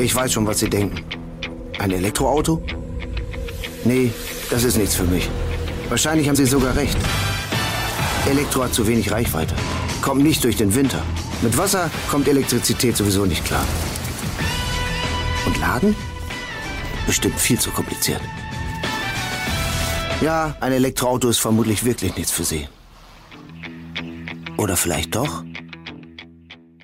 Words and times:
Ich 0.00 0.14
weiß 0.14 0.32
schon, 0.32 0.46
was 0.46 0.60
Sie 0.60 0.70
denken. 0.70 1.04
Ein 1.78 1.90
Elektroauto? 1.90 2.62
Nee, 3.84 4.10
das 4.48 4.64
ist 4.64 4.78
nichts 4.78 4.94
für 4.94 5.04
mich. 5.04 5.28
Wahrscheinlich 5.90 6.26
haben 6.26 6.36
Sie 6.36 6.46
sogar 6.46 6.74
recht. 6.74 6.96
Elektro 8.26 8.64
hat 8.64 8.72
zu 8.72 8.86
wenig 8.86 9.12
Reichweite. 9.12 9.54
Kommt 10.00 10.22
nicht 10.22 10.42
durch 10.42 10.56
den 10.56 10.74
Winter. 10.74 11.02
Mit 11.42 11.58
Wasser 11.58 11.90
kommt 12.10 12.28
Elektrizität 12.28 12.96
sowieso 12.96 13.26
nicht 13.26 13.44
klar. 13.44 13.64
Und 15.44 15.60
laden? 15.60 15.94
Bestimmt 17.06 17.38
viel 17.38 17.58
zu 17.58 17.70
kompliziert. 17.70 18.22
Ja, 20.22 20.56
ein 20.60 20.72
Elektroauto 20.72 21.28
ist 21.28 21.40
vermutlich 21.40 21.84
wirklich 21.84 22.16
nichts 22.16 22.32
für 22.32 22.44
Sie. 22.44 22.68
Oder 24.56 24.78
vielleicht 24.78 25.14
doch? 25.14 25.44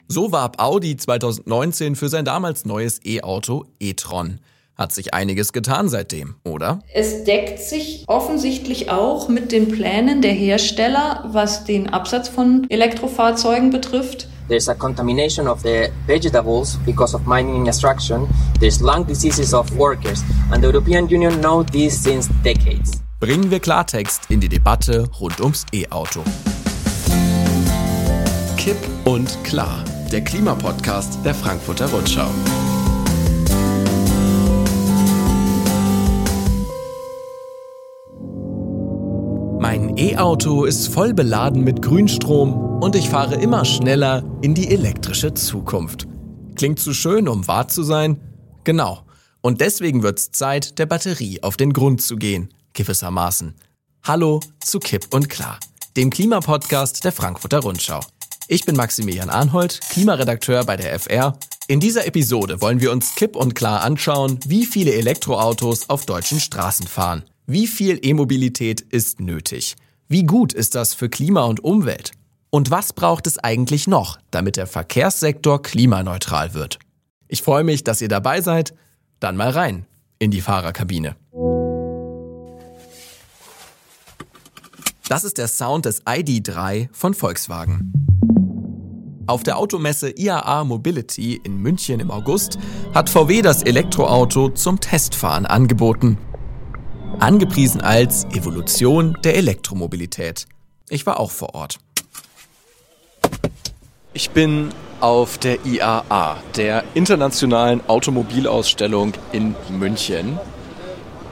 So 0.09 0.31
warb 0.31 0.61
Audi 0.61 0.97
2019 0.97 1.97
für 1.97 2.09
sein 2.09 2.25
damals 2.25 2.65
neues 2.65 3.01
E-Auto 3.05 3.65
e-tron. 3.81 4.39
Hat 4.77 4.93
sich 4.93 5.15
einiges 5.15 5.53
getan 5.53 5.89
seitdem, 5.89 6.37
oder? 6.45 6.79
Es 6.95 7.25
deckt 7.25 7.59
sich 7.59 8.05
offensichtlich 8.07 8.89
auch 8.89 9.29
mit 9.29 9.51
den 9.51 9.69
Plänen 9.69 10.23
der 10.23 10.33
Hersteller, 10.33 11.25
was 11.33 11.65
den 11.65 11.93
Absatz 11.93 12.29
von 12.29 12.67
Elektrofahrzeugen 12.69 13.71
betrifft. 13.71 14.29
There's 14.49 14.69
a 14.69 14.75
contamination 14.75 15.49
of 15.49 15.63
the 15.63 15.89
vegetables 16.07 16.79
because 16.87 17.17
of 17.17 17.27
mining 17.27 17.67
extraction. 17.67 18.29
There's 18.61 18.81
lung 18.81 19.05
diseases 19.05 19.53
of 19.53 19.77
workers. 19.77 20.23
And 20.53 20.63
the 20.63 20.69
European 20.69 21.09
Union 21.09 21.41
know 21.41 21.65
this 21.65 22.01
since 22.01 22.31
decades. 22.45 23.01
Bringen 23.19 23.51
wir 23.51 23.59
Klartext 23.59 24.31
in 24.31 24.39
die 24.39 24.49
Debatte 24.49 25.09
rund 25.21 25.41
ums 25.41 25.67
E-Auto. 25.73 26.23
Kipp 28.57 28.77
und 29.05 29.43
klar 29.43 29.83
der 30.11 30.23
Klimapodcast 30.23 31.19
der 31.25 31.35
Frankfurter 31.35 31.91
Rundschau. 31.91 32.31
Mein 39.59 39.97
E-Auto 39.99 40.65
ist 40.65 40.89
voll 40.89 41.13
beladen 41.13 41.65
mit 41.65 41.83
Grünstrom 41.83 42.81
und 42.81 42.95
ich 42.95 43.09
fahre 43.09 43.35
immer 43.35 43.65
schneller 43.65 44.23
in 44.43 44.55
die 44.55 44.71
elektrische 44.71 45.35
Zukunft. 45.35 46.07
Klingt 46.55 46.79
zu 46.79 46.95
schön, 46.95 47.27
um 47.27 47.49
wahr 47.49 47.69
zu 47.69 47.83
sein? 47.83 48.21
Genau. 48.65 49.01
Und 49.41 49.61
deswegen 49.61 50.03
wird's 50.03 50.31
Zeit, 50.31 50.79
der 50.79 50.87
Batterie 50.87 51.43
auf 51.43 51.57
den 51.57 51.73
Grund 51.73 52.01
zu 52.01 52.17
gehen, 52.17 52.53
gewissermaßen. 52.75 53.55
Hallo 54.05 54.41
zu 54.61 54.79
Kipp 54.79 55.09
und 55.13 55.29
Klar, 55.29 55.59
dem 55.97 56.11
Klimapodcast 56.11 57.05
der 57.05 57.13
Frankfurter 57.13 57.61
Rundschau. 57.61 58.01
Ich 58.49 58.65
bin 58.65 58.77
Maximilian 58.77 59.29
Arnhold, 59.29 59.81
Klimaredakteur 59.91 60.65
bei 60.65 60.77
der 60.77 60.97
FR. 61.01 61.37
In 61.67 61.81
dieser 61.81 62.07
Episode 62.07 62.61
wollen 62.61 62.81
wir 62.81 62.93
uns 62.93 63.17
klipp 63.17 63.35
und 63.35 63.57
klar 63.57 63.83
anschauen, 63.83 64.39
wie 64.47 64.67
viele 64.67 64.95
Elektroautos 64.95 65.91
auf 65.91 66.07
deutschen 66.07 66.39
Straßen 66.39 66.87
fahren. 66.87 67.25
Wie 67.47 67.67
viel 67.67 67.99
E-Mobilität 68.01 68.81
ist 68.81 69.19
nötig? 69.19 69.75
Wie 70.07 70.23
gut 70.23 70.53
ist 70.53 70.77
das 70.77 70.95
für 70.95 71.09
Klima 71.09 71.43
und 71.43 71.65
Umwelt? 71.65 72.13
Und 72.51 72.71
was 72.71 72.93
braucht 72.93 73.27
es 73.27 73.39
eigentlich 73.39 73.89
noch, 73.89 74.17
damit 74.31 74.57
der 74.57 74.69
Verkehrssektor 74.69 75.61
klimaneutral 75.61 76.55
wird? 76.55 76.79
Ich 77.27 77.43
freue 77.43 77.65
mich, 77.65 77.83
dass 77.83 78.01
ihr 78.01 78.09
dabei 78.09 78.43
seid. 78.43 78.75
Dann 79.19 79.37
mal 79.37 79.51
rein 79.51 79.87
in 80.21 80.31
die 80.31 80.41
Fahrerkabine. 80.41 81.17
Das 85.09 85.25
ist 85.25 85.39
der 85.39 85.49
Sound 85.49 85.85
des 85.85 86.05
ID3 86.07 86.89
von 86.93 87.13
Volkswagen. 87.13 88.06
Auf 89.29 89.43
der 89.43 89.59
Automesse 89.59 90.11
IAA 90.11 90.63
Mobility 90.63 91.41
in 91.43 91.57
München 91.61 91.99
im 91.99 92.13
August 92.13 92.59
hat 92.95 93.11
VW 93.11 93.43
das 93.43 93.65
Elektroauto 93.65 94.51
zum 94.51 94.79
Testfahren 94.79 95.47
angeboten. 95.47 96.17
Angepriesen 97.19 97.81
als 97.81 98.25
Evolution 98.27 99.19
der 99.25 99.35
Elektromobilität. 99.35 100.47
Ich 100.91 101.07
war 101.07 101.19
auch 101.19 101.33
vor 101.33 101.57
Ort. 101.57 101.81
Ich 104.13 104.31
bin 104.31 104.69
auf 105.01 105.39
der 105.39 105.67
IAA, 105.67 106.37
der 106.57 106.85
Internationalen 106.95 107.81
Automobilausstellung 107.89 109.15
in 109.33 109.57
München. 109.71 110.39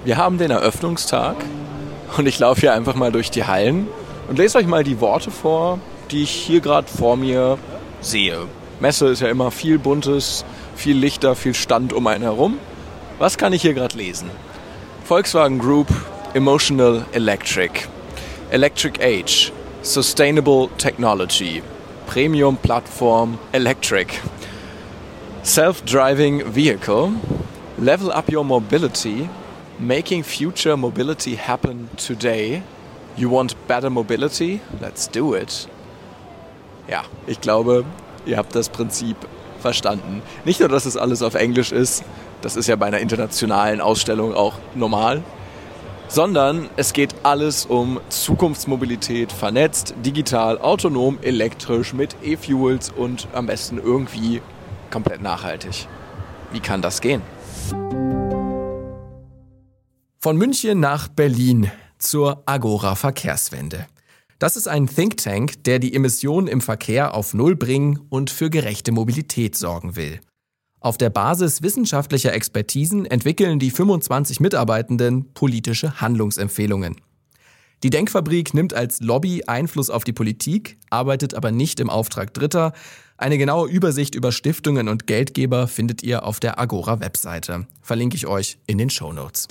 Wir 0.04 0.16
haben 0.16 0.38
den 0.38 0.50
Eröffnungstag 0.50 1.36
und 2.16 2.26
ich 2.26 2.40
laufe 2.40 2.62
hier 2.62 2.74
einfach 2.74 2.96
mal 2.96 3.12
durch 3.12 3.30
die 3.30 3.44
Hallen 3.44 3.86
und 4.28 4.38
lese 4.38 4.58
euch 4.58 4.66
mal 4.66 4.82
die 4.82 5.00
Worte 5.00 5.30
vor, 5.30 5.78
die 6.10 6.24
ich 6.24 6.30
hier 6.30 6.60
gerade 6.60 6.88
vor 6.88 7.16
mir 7.16 7.56
sehe. 8.04 8.46
Messe 8.80 9.08
ist 9.08 9.20
ja 9.20 9.28
immer 9.28 9.50
viel 9.50 9.78
Buntes, 9.78 10.44
viel 10.76 10.96
Lichter, 10.96 11.34
viel 11.34 11.54
Stand 11.54 11.92
um 11.92 12.06
einen 12.06 12.22
herum. 12.22 12.58
Was 13.18 13.38
kann 13.38 13.52
ich 13.52 13.62
hier 13.62 13.74
gerade 13.74 13.96
lesen? 13.96 14.30
Volkswagen 15.04 15.58
Group 15.58 15.88
Emotional 16.34 17.04
Electric, 17.12 17.86
Electric 18.50 19.00
Age, 19.00 19.52
Sustainable 19.82 20.68
Technology, 20.78 21.62
Premium 22.06 22.56
Plattform 22.56 23.38
Electric, 23.52 24.08
Self-Driving 25.44 26.54
Vehicle, 26.54 27.12
Level 27.78 28.10
Up 28.10 28.32
Your 28.32 28.44
Mobility, 28.44 29.28
Making 29.78 30.24
Future 30.24 30.76
Mobility 30.76 31.36
Happen 31.36 31.90
Today. 31.96 32.62
You 33.16 33.28
want 33.28 33.54
better 33.68 33.90
mobility? 33.90 34.60
Let's 34.80 35.06
do 35.06 35.34
it. 35.34 35.68
Ja, 36.88 37.02
ich 37.26 37.40
glaube, 37.40 37.84
ihr 38.26 38.36
habt 38.36 38.54
das 38.54 38.68
Prinzip 38.68 39.16
verstanden. 39.60 40.22
Nicht 40.44 40.60
nur, 40.60 40.68
dass 40.68 40.84
es 40.84 40.96
alles 40.96 41.22
auf 41.22 41.34
Englisch 41.34 41.72
ist, 41.72 42.04
das 42.42 42.56
ist 42.56 42.66
ja 42.66 42.76
bei 42.76 42.86
einer 42.86 42.98
internationalen 42.98 43.80
Ausstellung 43.80 44.34
auch 44.34 44.54
normal, 44.74 45.22
sondern 46.08 46.68
es 46.76 46.92
geht 46.92 47.14
alles 47.22 47.64
um 47.64 47.98
Zukunftsmobilität, 48.10 49.32
vernetzt, 49.32 49.94
digital, 50.04 50.58
autonom, 50.58 51.18
elektrisch, 51.22 51.94
mit 51.94 52.14
E-Fuels 52.22 52.90
und 52.90 53.26
am 53.32 53.46
besten 53.46 53.78
irgendwie 53.78 54.42
komplett 54.90 55.22
nachhaltig. 55.22 55.88
Wie 56.52 56.60
kann 56.60 56.82
das 56.82 57.00
gehen? 57.00 57.22
Von 60.20 60.36
München 60.36 60.80
nach 60.80 61.08
Berlin 61.08 61.70
zur 61.98 62.42
Agora 62.46 62.94
Verkehrswende. 62.94 63.86
Das 64.38 64.56
ist 64.56 64.68
ein 64.68 64.86
Think 64.86 65.16
Tank, 65.18 65.64
der 65.64 65.78
die 65.78 65.94
Emissionen 65.94 66.48
im 66.48 66.60
Verkehr 66.60 67.14
auf 67.14 67.34
Null 67.34 67.56
bringen 67.56 68.00
und 68.08 68.30
für 68.30 68.50
gerechte 68.50 68.92
Mobilität 68.92 69.56
sorgen 69.56 69.96
will. 69.96 70.20
Auf 70.80 70.98
der 70.98 71.08
Basis 71.08 71.62
wissenschaftlicher 71.62 72.34
Expertisen 72.34 73.06
entwickeln 73.06 73.58
die 73.58 73.70
25 73.70 74.40
Mitarbeitenden 74.40 75.32
politische 75.32 76.00
Handlungsempfehlungen. 76.00 76.96
Die 77.82 77.90
Denkfabrik 77.90 78.54
nimmt 78.54 78.74
als 78.74 79.00
Lobby 79.00 79.44
Einfluss 79.46 79.90
auf 79.90 80.04
die 80.04 80.12
Politik, 80.12 80.78
arbeitet 80.90 81.34
aber 81.34 81.52
nicht 81.52 81.80
im 81.80 81.90
Auftrag 81.90 82.34
Dritter. 82.34 82.72
Eine 83.16 83.38
genaue 83.38 83.68
Übersicht 83.68 84.14
über 84.14 84.32
Stiftungen 84.32 84.88
und 84.88 85.06
Geldgeber 85.06 85.68
findet 85.68 86.02
ihr 86.02 86.24
auf 86.24 86.40
der 86.40 86.58
Agora-Webseite. 86.58 87.66
Verlinke 87.80 88.16
ich 88.16 88.26
euch 88.26 88.58
in 88.66 88.78
den 88.78 88.90
Show 88.90 89.12
Notes. 89.12 89.48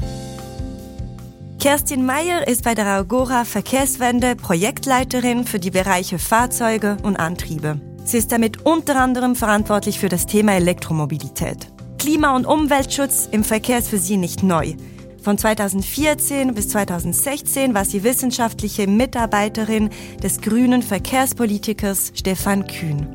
Kerstin 1.63 2.05
Meyer 2.05 2.45
ist 2.45 2.65
bei 2.65 2.75
der 2.75 2.87
Agora 2.87 3.45
Verkehrswende 3.45 4.35
Projektleiterin 4.35 5.45
für 5.45 5.59
die 5.59 5.71
Bereiche 5.71 6.19
Fahrzeuge 6.19 6.97
und 7.03 7.15
Antriebe. 7.15 7.79
Sie 8.03 8.17
ist 8.17 8.33
damit 8.33 8.65
unter 8.65 8.99
anderem 8.99 9.33
verantwortlich 9.33 9.97
für 9.97 10.09
das 10.09 10.25
Thema 10.25 10.55
Elektromobilität. 10.55 11.71
Klima- 11.99 12.35
und 12.35 12.45
Umweltschutz 12.45 13.29
im 13.31 13.45
Verkehr 13.45 13.77
ist 13.77 13.87
für 13.87 13.97
sie 13.97 14.17
nicht 14.17 14.43
neu. 14.43 14.73
Von 15.21 15.37
2014 15.37 16.53
bis 16.53 16.67
2016 16.67 17.73
war 17.73 17.85
sie 17.85 18.03
wissenschaftliche 18.03 18.85
Mitarbeiterin 18.85 19.89
des 20.21 20.41
grünen 20.41 20.83
Verkehrspolitikers 20.83 22.11
Stefan 22.13 22.67
Kühn. 22.67 23.07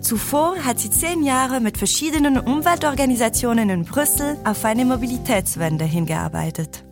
Zuvor 0.00 0.54
hat 0.64 0.78
sie 0.78 0.90
zehn 0.90 1.24
Jahre 1.24 1.58
mit 1.58 1.76
verschiedenen 1.76 2.38
Umweltorganisationen 2.38 3.68
in 3.68 3.84
Brüssel 3.84 4.36
auf 4.44 4.64
eine 4.64 4.84
Mobilitätswende 4.84 5.86
hingearbeitet. 5.86 6.84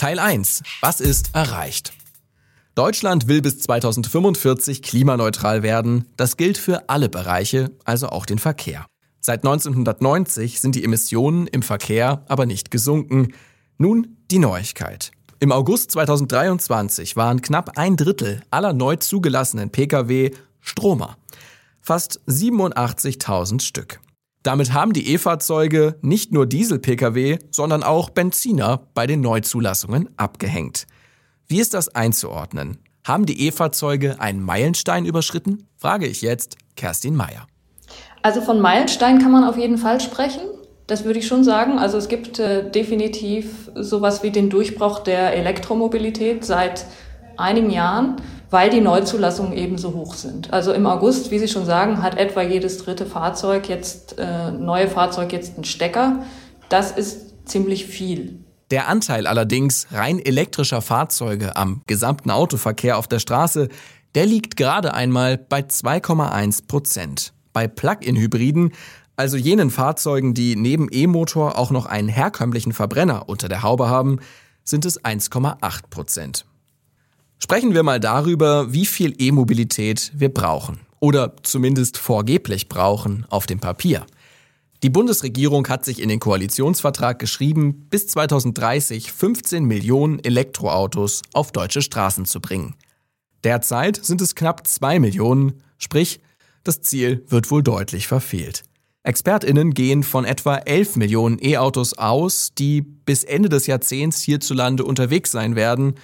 Teil 0.00 0.18
1. 0.18 0.62
Was 0.80 1.02
ist 1.02 1.34
erreicht? 1.34 1.92
Deutschland 2.74 3.28
will 3.28 3.42
bis 3.42 3.58
2045 3.58 4.80
klimaneutral 4.80 5.62
werden. 5.62 6.06
Das 6.16 6.38
gilt 6.38 6.56
für 6.56 6.88
alle 6.88 7.10
Bereiche, 7.10 7.70
also 7.84 8.08
auch 8.08 8.24
den 8.24 8.38
Verkehr. 8.38 8.86
Seit 9.20 9.40
1990 9.44 10.58
sind 10.62 10.74
die 10.74 10.84
Emissionen 10.84 11.46
im 11.48 11.60
Verkehr 11.60 12.24
aber 12.28 12.46
nicht 12.46 12.70
gesunken. 12.70 13.34
Nun 13.76 14.16
die 14.30 14.38
Neuigkeit. 14.38 15.10
Im 15.38 15.52
August 15.52 15.90
2023 15.90 17.16
waren 17.16 17.42
knapp 17.42 17.76
ein 17.76 17.98
Drittel 17.98 18.40
aller 18.50 18.72
neu 18.72 18.96
zugelassenen 18.96 19.68
Pkw 19.68 20.30
Stromer. 20.62 21.18
Fast 21.82 22.22
87.000 22.26 23.60
Stück. 23.60 24.00
Damit 24.42 24.72
haben 24.72 24.94
die 24.94 25.12
E-Fahrzeuge 25.12 25.96
nicht 26.00 26.32
nur 26.32 26.46
Diesel-Pkw, 26.46 27.38
sondern 27.50 27.82
auch 27.82 28.08
Benziner 28.08 28.88
bei 28.94 29.06
den 29.06 29.20
Neuzulassungen 29.20 30.08
abgehängt. 30.16 30.86
Wie 31.46 31.60
ist 31.60 31.74
das 31.74 31.94
einzuordnen? 31.94 32.78
Haben 33.06 33.26
die 33.26 33.46
E-Fahrzeuge 33.46 34.18
einen 34.18 34.42
Meilenstein 34.42 35.04
überschritten? 35.04 35.66
Frage 35.76 36.06
ich 36.06 36.22
jetzt 36.22 36.56
Kerstin 36.76 37.16
Meyer. 37.16 37.46
Also 38.22 38.40
von 38.40 38.60
Meilenstein 38.60 39.18
kann 39.18 39.32
man 39.32 39.44
auf 39.44 39.58
jeden 39.58 39.76
Fall 39.76 40.00
sprechen. 40.00 40.40
Das 40.86 41.04
würde 41.04 41.18
ich 41.18 41.26
schon 41.26 41.44
sagen. 41.44 41.78
Also 41.78 41.98
es 41.98 42.08
gibt 42.08 42.38
äh, 42.38 42.70
definitiv 42.70 43.70
sowas 43.74 44.22
wie 44.22 44.30
den 44.30 44.48
Durchbruch 44.48 45.00
der 45.00 45.34
Elektromobilität 45.34 46.44
seit 46.44 46.86
einigen 47.36 47.70
Jahren, 47.70 48.16
weil 48.50 48.70
die 48.70 48.80
Neuzulassungen 48.80 49.52
eben 49.52 49.78
so 49.78 49.94
hoch 49.94 50.14
sind. 50.14 50.52
Also 50.52 50.72
im 50.72 50.86
August, 50.86 51.30
wie 51.30 51.38
Sie 51.38 51.48
schon 51.48 51.64
sagen, 51.64 52.02
hat 52.02 52.18
etwa 52.18 52.42
jedes 52.42 52.78
dritte 52.78 53.06
Fahrzeug 53.06 53.68
jetzt, 53.68 54.18
äh, 54.18 54.50
neue 54.50 54.88
Fahrzeug 54.88 55.32
jetzt 55.32 55.54
einen 55.54 55.64
Stecker. 55.64 56.24
Das 56.68 56.90
ist 56.90 57.48
ziemlich 57.48 57.86
viel. 57.86 58.40
Der 58.70 58.88
Anteil 58.88 59.26
allerdings 59.26 59.88
rein 59.90 60.18
elektrischer 60.18 60.80
Fahrzeuge 60.80 61.56
am 61.56 61.82
gesamten 61.86 62.30
Autoverkehr 62.30 62.98
auf 62.98 63.08
der 63.08 63.18
Straße, 63.18 63.68
der 64.14 64.26
liegt 64.26 64.56
gerade 64.56 64.94
einmal 64.94 65.38
bei 65.38 65.60
2,1 65.60 66.66
Prozent. 66.66 67.32
Bei 67.52 67.66
Plug-in-Hybriden, 67.66 68.72
also 69.16 69.36
jenen 69.36 69.70
Fahrzeugen, 69.70 70.34
die 70.34 70.56
neben 70.56 70.88
E-Motor 70.90 71.58
auch 71.58 71.70
noch 71.70 71.86
einen 71.86 72.08
herkömmlichen 72.08 72.72
Verbrenner 72.72 73.28
unter 73.28 73.48
der 73.48 73.62
Haube 73.62 73.88
haben, 73.88 74.20
sind 74.64 74.84
es 74.84 75.04
1,8 75.04 75.90
Prozent. 75.90 76.46
Sprechen 77.42 77.72
wir 77.72 77.82
mal 77.82 77.98
darüber, 77.98 78.72
wie 78.72 78.84
viel 78.84 79.14
E-Mobilität 79.18 80.12
wir 80.14 80.28
brauchen. 80.28 80.80
Oder 81.00 81.34
zumindest 81.42 81.96
vorgeblich 81.96 82.68
brauchen 82.68 83.24
auf 83.30 83.46
dem 83.46 83.60
Papier. 83.60 84.04
Die 84.82 84.90
Bundesregierung 84.90 85.66
hat 85.68 85.84
sich 85.84 86.02
in 86.02 86.10
den 86.10 86.20
Koalitionsvertrag 86.20 87.18
geschrieben, 87.18 87.86
bis 87.88 88.06
2030 88.08 89.10
15 89.10 89.64
Millionen 89.64 90.22
Elektroautos 90.22 91.22
auf 91.32 91.50
deutsche 91.50 91.80
Straßen 91.80 92.26
zu 92.26 92.40
bringen. 92.40 92.74
Derzeit 93.42 94.04
sind 94.04 94.20
es 94.20 94.34
knapp 94.34 94.66
2 94.66 95.00
Millionen, 95.00 95.62
sprich 95.78 96.20
das 96.62 96.82
Ziel 96.82 97.24
wird 97.28 97.50
wohl 97.50 97.62
deutlich 97.62 98.06
verfehlt. 98.06 98.64
Expertinnen 99.02 99.72
gehen 99.72 100.02
von 100.02 100.26
etwa 100.26 100.56
11 100.56 100.96
Millionen 100.96 101.38
E-Autos 101.42 101.94
aus, 101.94 102.52
die 102.56 102.82
bis 102.82 103.24
Ende 103.24 103.48
des 103.48 103.66
Jahrzehnts 103.66 104.20
hierzulande 104.20 104.84
unterwegs 104.84 105.30
sein 105.30 105.56
werden, 105.56 105.94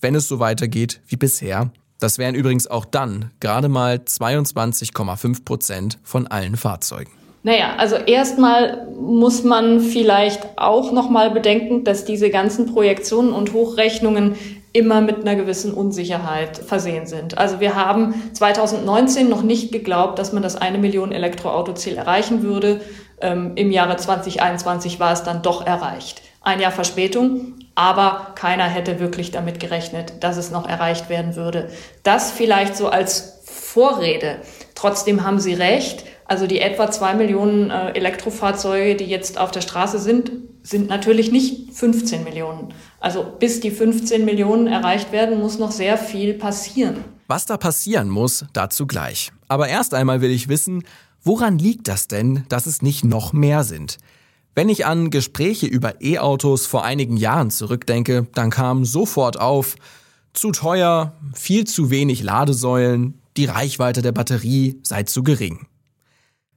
wenn 0.00 0.14
es 0.14 0.28
so 0.28 0.38
weitergeht 0.40 1.00
wie 1.06 1.16
bisher. 1.16 1.70
Das 1.98 2.18
wären 2.18 2.34
übrigens 2.34 2.66
auch 2.66 2.84
dann 2.84 3.30
gerade 3.40 3.68
mal 3.68 3.96
22,5 3.96 5.44
Prozent 5.44 5.98
von 6.02 6.26
allen 6.26 6.56
Fahrzeugen. 6.56 7.10
Naja, 7.42 7.76
also 7.78 7.94
erstmal 7.94 8.88
muss 9.00 9.44
man 9.44 9.80
vielleicht 9.80 10.58
auch 10.58 10.90
nochmal 10.90 11.30
bedenken, 11.30 11.84
dass 11.84 12.04
diese 12.04 12.28
ganzen 12.28 12.66
Projektionen 12.66 13.32
und 13.32 13.52
Hochrechnungen 13.52 14.34
immer 14.72 15.00
mit 15.00 15.20
einer 15.20 15.36
gewissen 15.36 15.72
Unsicherheit 15.72 16.58
versehen 16.58 17.06
sind. 17.06 17.38
Also 17.38 17.60
wir 17.60 17.76
haben 17.76 18.14
2019 18.34 19.28
noch 19.28 19.42
nicht 19.42 19.72
geglaubt, 19.72 20.18
dass 20.18 20.32
man 20.32 20.42
das 20.42 20.56
eine 20.56 20.76
Million 20.78 21.12
Elektroauto-Ziel 21.12 21.96
erreichen 21.96 22.42
würde. 22.42 22.80
Ähm, 23.20 23.52
Im 23.54 23.70
Jahre 23.70 23.96
2021 23.96 25.00
war 25.00 25.12
es 25.12 25.22
dann 25.22 25.40
doch 25.40 25.64
erreicht. 25.64 26.20
Ein 26.46 26.60
Jahr 26.60 26.70
Verspätung, 26.70 27.54
aber 27.74 28.34
keiner 28.36 28.68
hätte 28.68 29.00
wirklich 29.00 29.32
damit 29.32 29.58
gerechnet, 29.58 30.22
dass 30.22 30.36
es 30.36 30.52
noch 30.52 30.68
erreicht 30.68 31.08
werden 31.08 31.34
würde. 31.34 31.70
Das 32.04 32.30
vielleicht 32.30 32.76
so 32.76 32.88
als 32.88 33.40
Vorrede. 33.44 34.36
Trotzdem 34.76 35.24
haben 35.24 35.40
Sie 35.40 35.54
recht. 35.54 36.04
Also 36.24 36.46
die 36.46 36.60
etwa 36.60 36.88
zwei 36.88 37.14
Millionen 37.14 37.70
äh, 37.70 37.90
Elektrofahrzeuge, 37.94 38.94
die 38.94 39.06
jetzt 39.06 39.38
auf 39.38 39.50
der 39.50 39.60
Straße 39.60 39.98
sind, 39.98 40.30
sind 40.62 40.88
natürlich 40.88 41.32
nicht 41.32 41.72
15 41.72 42.22
Millionen. 42.22 42.72
Also 43.00 43.26
bis 43.40 43.58
die 43.58 43.72
15 43.72 44.24
Millionen 44.24 44.68
erreicht 44.68 45.10
werden, 45.10 45.40
muss 45.40 45.58
noch 45.58 45.72
sehr 45.72 45.98
viel 45.98 46.32
passieren. 46.34 47.02
Was 47.26 47.46
da 47.46 47.56
passieren 47.56 48.08
muss, 48.08 48.44
dazu 48.52 48.86
gleich. 48.86 49.32
Aber 49.48 49.66
erst 49.66 49.94
einmal 49.94 50.20
will 50.20 50.30
ich 50.30 50.48
wissen, 50.48 50.84
woran 51.24 51.58
liegt 51.58 51.88
das 51.88 52.06
denn, 52.06 52.44
dass 52.48 52.66
es 52.66 52.82
nicht 52.82 53.04
noch 53.04 53.32
mehr 53.32 53.64
sind? 53.64 53.98
Wenn 54.56 54.70
ich 54.70 54.86
an 54.86 55.10
Gespräche 55.10 55.66
über 55.66 56.00
E-Autos 56.00 56.64
vor 56.64 56.82
einigen 56.82 57.18
Jahren 57.18 57.50
zurückdenke, 57.50 58.26
dann 58.32 58.48
kam 58.48 58.86
sofort 58.86 59.38
auf, 59.38 59.76
zu 60.32 60.50
teuer, 60.50 61.12
viel 61.34 61.66
zu 61.66 61.90
wenig 61.90 62.22
Ladesäulen, 62.22 63.20
die 63.36 63.44
Reichweite 63.44 64.00
der 64.00 64.12
Batterie 64.12 64.80
sei 64.82 65.02
zu 65.02 65.22
gering. 65.22 65.66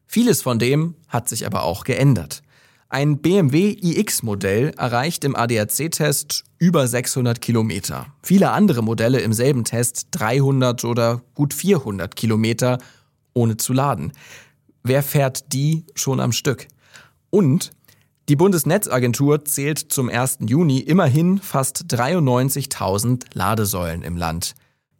Vieles 0.07 0.41
von 0.41 0.59
dem 0.59 0.95
hat 1.09 1.27
sich 1.27 1.45
aber 1.45 1.63
auch 1.63 1.83
geändert. 1.83 2.41
Ein 2.87 3.17
BMW 3.17 3.71
iX-Modell 3.81 4.71
erreicht 4.77 5.25
im 5.25 5.35
ADAC-Test 5.35 6.45
über 6.57 6.87
600 6.87 7.41
Kilometer. 7.41 8.05
Viele 8.23 8.51
andere 8.51 8.81
Modelle 8.81 9.19
im 9.19 9.33
selben 9.33 9.65
Test 9.65 10.07
300 10.11 10.85
oder 10.85 11.21
gut 11.33 11.53
400 11.53 12.15
Kilometer 12.15 12.77
ohne 13.33 13.57
zu 13.57 13.73
laden. 13.73 14.13
Wer 14.83 15.03
fährt 15.03 15.51
die 15.51 15.85
schon 15.95 16.21
am 16.21 16.31
Stück? 16.31 16.67
Und 17.29 17.71
die 18.29 18.35
Bundesnetzagentur 18.35 19.43
zählt 19.43 19.79
zum 19.79 20.07
1. 20.07 20.37
Juni 20.45 20.79
immerhin 20.81 21.39
fast 21.39 21.85
93.000 21.91 23.23
Ladesäulen 23.33 24.03
im 24.03 24.17
Land. 24.17 24.53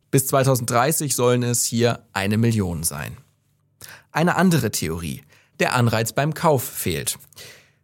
Bis 0.10 0.26
2030 0.26 1.16
sollen 1.16 1.44
es 1.44 1.64
hier 1.64 2.00
eine 2.12 2.40
Million 2.40 2.82
sein. 2.82 3.18
Eine 4.12 4.36
andere 4.36 4.72
Theorie. 4.72 5.22
Der 5.60 5.76
Anreiz 5.76 6.12
beim 6.12 6.34
Kauf 6.34 6.64
fehlt. 6.64 7.20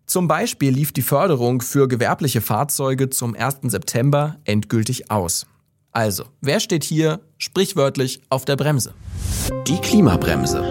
Zum 0.07 0.27
Beispiel 0.27 0.73
lief 0.73 0.91
die 0.93 1.03
Förderung 1.03 1.61
für 1.61 1.87
gewerbliche 1.87 2.41
Fahrzeuge 2.41 3.11
zum 3.11 3.35
1. 3.35 3.57
September 3.65 4.37
endgültig 4.45 5.11
aus. 5.11 5.45
Also, 5.91 6.25
wer 6.41 6.59
steht 6.59 6.83
hier 6.83 7.19
sprichwörtlich 7.37 8.21
auf 8.29 8.45
der 8.45 8.55
Bremse? 8.55 8.95
Die 9.67 9.77
Klimabremse. 9.77 10.63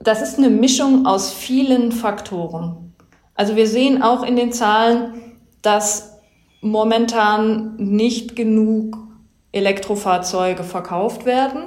Das 0.00 0.20
ist 0.20 0.38
eine 0.38 0.50
Mischung 0.50 1.06
aus 1.06 1.32
vielen 1.32 1.92
Faktoren. 1.92 2.91
Also 3.34 3.56
wir 3.56 3.66
sehen 3.66 4.02
auch 4.02 4.22
in 4.22 4.36
den 4.36 4.52
Zahlen, 4.52 5.38
dass 5.62 6.18
momentan 6.60 7.76
nicht 7.76 8.36
genug 8.36 8.96
Elektrofahrzeuge 9.52 10.64
verkauft 10.64 11.26
werden. 11.26 11.66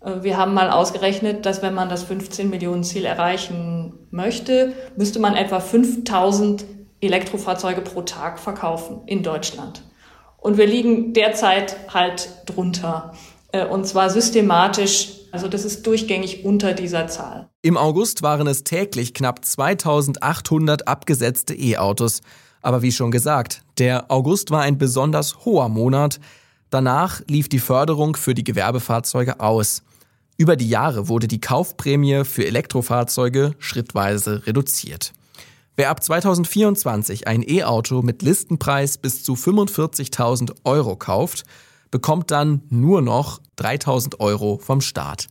Äh, 0.00 0.22
wir 0.22 0.36
haben 0.36 0.54
mal 0.54 0.70
ausgerechnet, 0.70 1.46
dass 1.46 1.62
wenn 1.62 1.74
man 1.74 1.88
das 1.88 2.04
15 2.04 2.50
Millionen 2.50 2.84
Ziel 2.84 3.04
erreichen 3.04 3.94
möchte, 4.10 4.72
müsste 4.96 5.18
man 5.18 5.34
etwa 5.34 5.60
5000 5.60 6.64
Elektrofahrzeuge 7.00 7.80
pro 7.80 8.02
Tag 8.02 8.38
verkaufen 8.38 9.02
in 9.06 9.22
Deutschland. 9.22 9.82
Und 10.38 10.58
wir 10.58 10.66
liegen 10.66 11.12
derzeit 11.12 11.76
halt 11.92 12.28
drunter. 12.46 13.14
Äh, 13.52 13.66
und 13.66 13.86
zwar 13.86 14.10
systematisch. 14.10 15.20
Also 15.34 15.48
das 15.48 15.64
ist 15.64 15.84
durchgängig 15.84 16.44
unter 16.44 16.74
dieser 16.74 17.08
Zahl. 17.08 17.48
Im 17.60 17.76
August 17.76 18.22
waren 18.22 18.46
es 18.46 18.62
täglich 18.62 19.14
knapp 19.14 19.44
2800 19.44 20.86
abgesetzte 20.86 21.54
E-Autos. 21.54 22.20
Aber 22.62 22.82
wie 22.82 22.92
schon 22.92 23.10
gesagt, 23.10 23.64
der 23.78 24.12
August 24.12 24.52
war 24.52 24.62
ein 24.62 24.78
besonders 24.78 25.44
hoher 25.44 25.68
Monat. 25.68 26.20
Danach 26.70 27.20
lief 27.26 27.48
die 27.48 27.58
Förderung 27.58 28.14
für 28.14 28.32
die 28.32 28.44
Gewerbefahrzeuge 28.44 29.40
aus. 29.40 29.82
Über 30.36 30.54
die 30.54 30.68
Jahre 30.68 31.08
wurde 31.08 31.26
die 31.26 31.40
Kaufprämie 31.40 32.24
für 32.24 32.46
Elektrofahrzeuge 32.46 33.56
schrittweise 33.58 34.46
reduziert. 34.46 35.12
Wer 35.74 35.90
ab 35.90 36.00
2024 36.00 37.26
ein 37.26 37.42
E-Auto 37.42 38.02
mit 38.02 38.22
Listenpreis 38.22 38.98
bis 38.98 39.24
zu 39.24 39.34
45.000 39.34 40.52
Euro 40.62 40.94
kauft, 40.94 41.44
bekommt 41.94 42.32
dann 42.32 42.62
nur 42.70 43.02
noch 43.02 43.40
3.000 43.56 44.18
Euro 44.18 44.58
vom 44.58 44.80
Staat. 44.80 45.28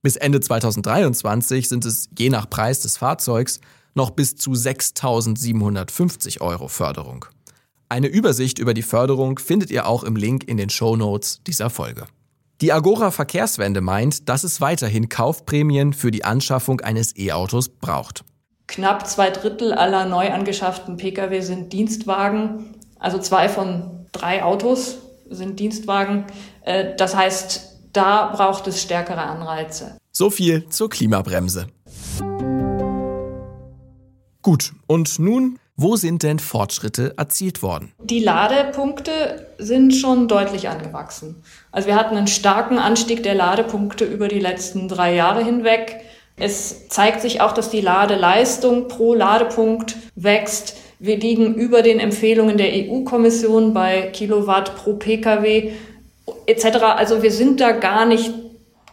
Bis 0.00 0.16
Ende 0.16 0.40
2023 0.40 1.68
sind 1.68 1.84
es 1.84 2.08
je 2.18 2.30
nach 2.30 2.48
Preis 2.48 2.80
des 2.80 2.96
Fahrzeugs 2.96 3.60
noch 3.92 4.08
bis 4.12 4.34
zu 4.34 4.52
6.750 4.52 6.40
Euro 6.40 6.68
Förderung. 6.68 7.26
Eine 7.90 8.06
Übersicht 8.06 8.58
über 8.58 8.72
die 8.72 8.80
Förderung 8.80 9.38
findet 9.38 9.70
ihr 9.70 9.86
auch 9.86 10.04
im 10.04 10.16
Link 10.16 10.44
in 10.44 10.56
den 10.56 10.70
Show 10.70 10.96
Notes 10.96 11.42
dieser 11.46 11.68
Folge. 11.68 12.06
Die 12.62 12.72
Agora 12.72 13.10
Verkehrswende 13.10 13.82
meint, 13.82 14.26
dass 14.30 14.42
es 14.42 14.62
weiterhin 14.62 15.10
Kaufprämien 15.10 15.92
für 15.92 16.10
die 16.10 16.24
Anschaffung 16.24 16.80
eines 16.80 17.14
E-Autos 17.18 17.68
braucht. 17.68 18.24
Knapp 18.68 19.06
zwei 19.06 19.28
Drittel 19.28 19.74
aller 19.74 20.06
neu 20.06 20.32
angeschafften 20.32 20.96
Pkw 20.96 21.42
sind 21.42 21.74
Dienstwagen. 21.74 22.74
Also 22.98 23.18
zwei 23.18 23.50
von 23.50 24.06
drei 24.12 24.42
Autos 24.42 24.96
sind 25.30 25.60
Dienstwagen. 25.60 26.24
Äh, 26.62 26.96
das 26.96 27.16
heißt, 27.16 27.78
da 27.92 28.32
braucht 28.34 28.66
es 28.66 28.82
stärkere 28.82 29.22
Anreize. 29.22 29.98
So 30.12 30.30
viel 30.30 30.68
zur 30.68 30.90
Klimabremse. 30.90 31.66
Gut, 34.42 34.72
und 34.86 35.18
nun 35.18 35.58
wo 35.78 35.96
sind 35.96 36.22
denn 36.22 36.38
Fortschritte 36.38 37.12
erzielt 37.18 37.62
worden? 37.62 37.92
Die 38.02 38.20
Ladepunkte 38.20 39.46
sind 39.58 39.94
schon 39.94 40.26
deutlich 40.26 40.70
angewachsen. 40.70 41.42
Also 41.70 41.88
wir 41.88 41.96
hatten 41.96 42.16
einen 42.16 42.28
starken 42.28 42.78
Anstieg 42.78 43.22
der 43.22 43.34
Ladepunkte 43.34 44.06
über 44.06 44.28
die 44.28 44.38
letzten 44.38 44.88
drei 44.88 45.14
Jahre 45.14 45.44
hinweg. 45.44 46.00
Es 46.36 46.88
zeigt 46.88 47.20
sich 47.20 47.42
auch, 47.42 47.52
dass 47.52 47.68
die 47.68 47.82
Ladeleistung 47.82 48.88
pro 48.88 49.14
Ladepunkt 49.14 49.96
wächst. 50.14 50.78
Wir 50.98 51.18
liegen 51.18 51.54
über 51.54 51.82
den 51.82 52.00
Empfehlungen 52.00 52.56
der 52.56 52.70
EU-Kommission 52.72 53.74
bei 53.74 54.10
Kilowatt 54.12 54.76
pro 54.76 54.94
Pkw 54.94 55.72
etc. 56.46 56.64
Also 56.96 57.22
wir 57.22 57.30
sind 57.30 57.60
da 57.60 57.72
gar 57.72 58.06
nicht 58.06 58.32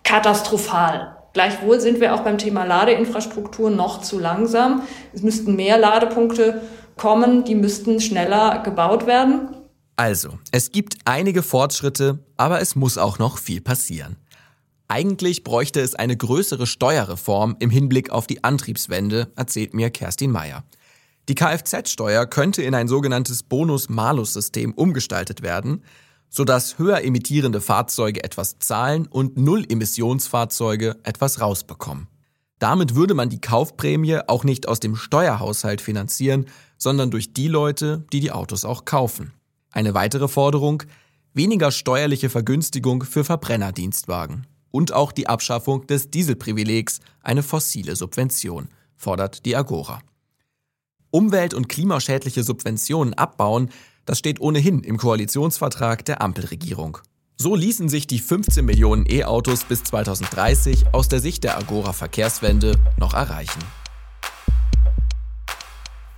katastrophal. 0.03 1.15
Gleichwohl 1.33 1.79
sind 1.79 1.99
wir 1.99 2.13
auch 2.13 2.21
beim 2.21 2.37
Thema 2.37 2.63
Ladeinfrastruktur 2.63 3.71
noch 3.71 4.01
zu 4.01 4.19
langsam. 4.19 4.83
Es 5.13 5.23
müssten 5.23 5.55
mehr 5.55 5.77
Ladepunkte 5.77 6.61
kommen, 6.95 7.43
die 7.43 7.55
müssten 7.55 7.99
schneller 7.99 8.61
gebaut 8.63 9.07
werden. 9.07 9.49
Also, 9.95 10.37
es 10.51 10.71
gibt 10.71 10.97
einige 11.05 11.41
Fortschritte, 11.41 12.19
aber 12.37 12.61
es 12.61 12.75
muss 12.75 12.97
auch 12.97 13.17
noch 13.17 13.37
viel 13.37 13.61
passieren. 13.61 14.17
Eigentlich 14.87 15.43
bräuchte 15.43 15.81
es 15.81 15.95
eine 15.95 16.17
größere 16.17 16.67
Steuerreform 16.67 17.55
im 17.59 17.69
Hinblick 17.69 18.11
auf 18.11 18.27
die 18.27 18.43
Antriebswende, 18.43 19.31
erzählt 19.35 19.73
mir 19.73 19.89
Kerstin 19.89 20.31
Meyer. 20.31 20.63
Die 21.29 21.35
Kfz-Steuer 21.35 22.25
könnte 22.25 22.63
in 22.63 22.75
ein 22.75 22.89
sogenanntes 22.89 23.43
Bonus-Malus-System 23.43 24.73
umgestaltet 24.73 25.41
werden, 25.41 25.83
sodass 26.29 26.77
höher 26.77 27.03
emittierende 27.03 27.61
Fahrzeuge 27.61 28.23
etwas 28.23 28.59
zahlen 28.59 29.07
und 29.07 29.37
Null-Emissionsfahrzeuge 29.37 30.97
etwas 31.03 31.39
rausbekommen. 31.39 32.07
Damit 32.59 32.95
würde 32.95 33.13
man 33.13 33.29
die 33.29 33.39
Kaufprämie 33.39 34.19
auch 34.27 34.43
nicht 34.43 34.67
aus 34.67 34.79
dem 34.79 34.95
Steuerhaushalt 34.95 35.79
finanzieren, 35.79 36.45
sondern 36.77 37.11
durch 37.11 37.33
die 37.33 37.47
Leute, 37.47 38.05
die 38.11 38.19
die 38.19 38.31
Autos 38.31 38.65
auch 38.65 38.83
kaufen. 38.83 39.33
Eine 39.71 39.93
weitere 39.93 40.27
Forderung, 40.27 40.83
weniger 41.33 41.71
steuerliche 41.71 42.29
Vergünstigung 42.29 43.03
für 43.03 43.23
Verbrennerdienstwagen. 43.23 44.47
Und 44.71 44.91
auch 44.91 45.11
die 45.11 45.27
Abschaffung 45.27 45.87
des 45.87 46.09
Dieselprivilegs, 46.09 46.99
eine 47.21 47.43
fossile 47.43 47.95
Subvention, 47.95 48.69
fordert 48.95 49.45
die 49.45 49.55
Agora. 49.55 50.01
Umwelt- 51.13 51.53
und 51.53 51.69
klimaschädliche 51.69 52.43
Subventionen 52.43 53.13
abbauen 53.13 53.69
das 54.05 54.19
steht 54.19 54.41
ohnehin 54.41 54.81
im 54.81 54.97
Koalitionsvertrag 54.97 56.03
der 56.03 56.21
Ampelregierung. 56.21 56.97
So 57.37 57.55
ließen 57.55 57.87
sich 57.89 58.05
die 58.05 58.19
15 58.19 58.63
Millionen 58.63 59.05
E-Autos 59.09 59.63
bis 59.63 59.83
2030 59.83 60.93
aus 60.93 61.07
der 61.07 61.19
Sicht 61.19 61.43
der 61.43 61.57
Agora 61.57 61.93
Verkehrswende 61.93 62.77
noch 62.99 63.13
erreichen. 63.13 63.59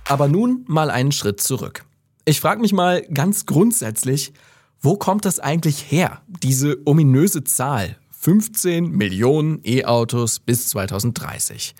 Aber 0.08 0.28
nun 0.28 0.64
mal 0.68 0.90
einen 0.90 1.12
Schritt 1.12 1.40
zurück. 1.40 1.84
Ich 2.24 2.40
frage 2.40 2.60
mich 2.60 2.72
mal 2.72 3.02
ganz 3.02 3.46
grundsätzlich, 3.46 4.32
wo 4.80 4.96
kommt 4.96 5.24
das 5.24 5.38
eigentlich 5.38 5.90
her, 5.90 6.22
diese 6.42 6.78
ominöse 6.84 7.44
Zahl 7.44 7.96
15 8.10 8.90
Millionen 8.90 9.60
E-Autos 9.64 10.40
bis 10.40 10.68
2030? 10.68 11.74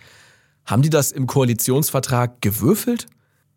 Haben 0.66 0.82
die 0.82 0.90
das 0.90 1.12
im 1.12 1.28
Koalitionsvertrag 1.28 2.42
gewürfelt? 2.42 3.06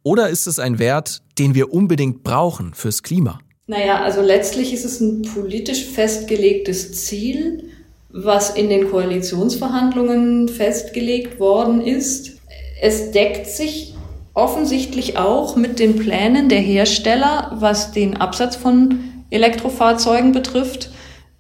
Oder 0.04 0.30
ist 0.30 0.46
es 0.46 0.60
ein 0.60 0.78
Wert, 0.78 1.22
den 1.40 1.56
wir 1.56 1.74
unbedingt 1.74 2.24
brauchen 2.24 2.74
fürs 2.76 3.02
Klima? 3.02 3.40
Naja, 3.66 4.02
also 4.02 4.22
letztlich 4.22 4.74
ist 4.74 4.86
es 4.86 5.00
ein 5.00 5.24
politisch 5.24 5.86
festgelegtes 5.86 7.06
Ziel, 7.06 7.72
was 8.10 8.52
in 8.52 8.70
den 8.70 8.90
Koalitionsverhandlungen 8.90 10.50
festgelegt 10.50 11.40
worden 11.40 11.82
ist. 11.82 12.38
Es 12.82 13.12
deckt 13.12 13.48
sich 13.48 13.96
offensichtlich 14.34 15.18
auch 15.18 15.56
mit 15.56 15.80
den 15.80 15.98
Plänen 15.98 16.48
der 16.48 16.62
Hersteller, 16.62 17.56
was 17.56 17.92
den 17.92 18.18
Absatz 18.18 18.56
von 18.56 19.00
Elektrofahrzeugen 19.32 20.32
betrifft. 20.32 20.92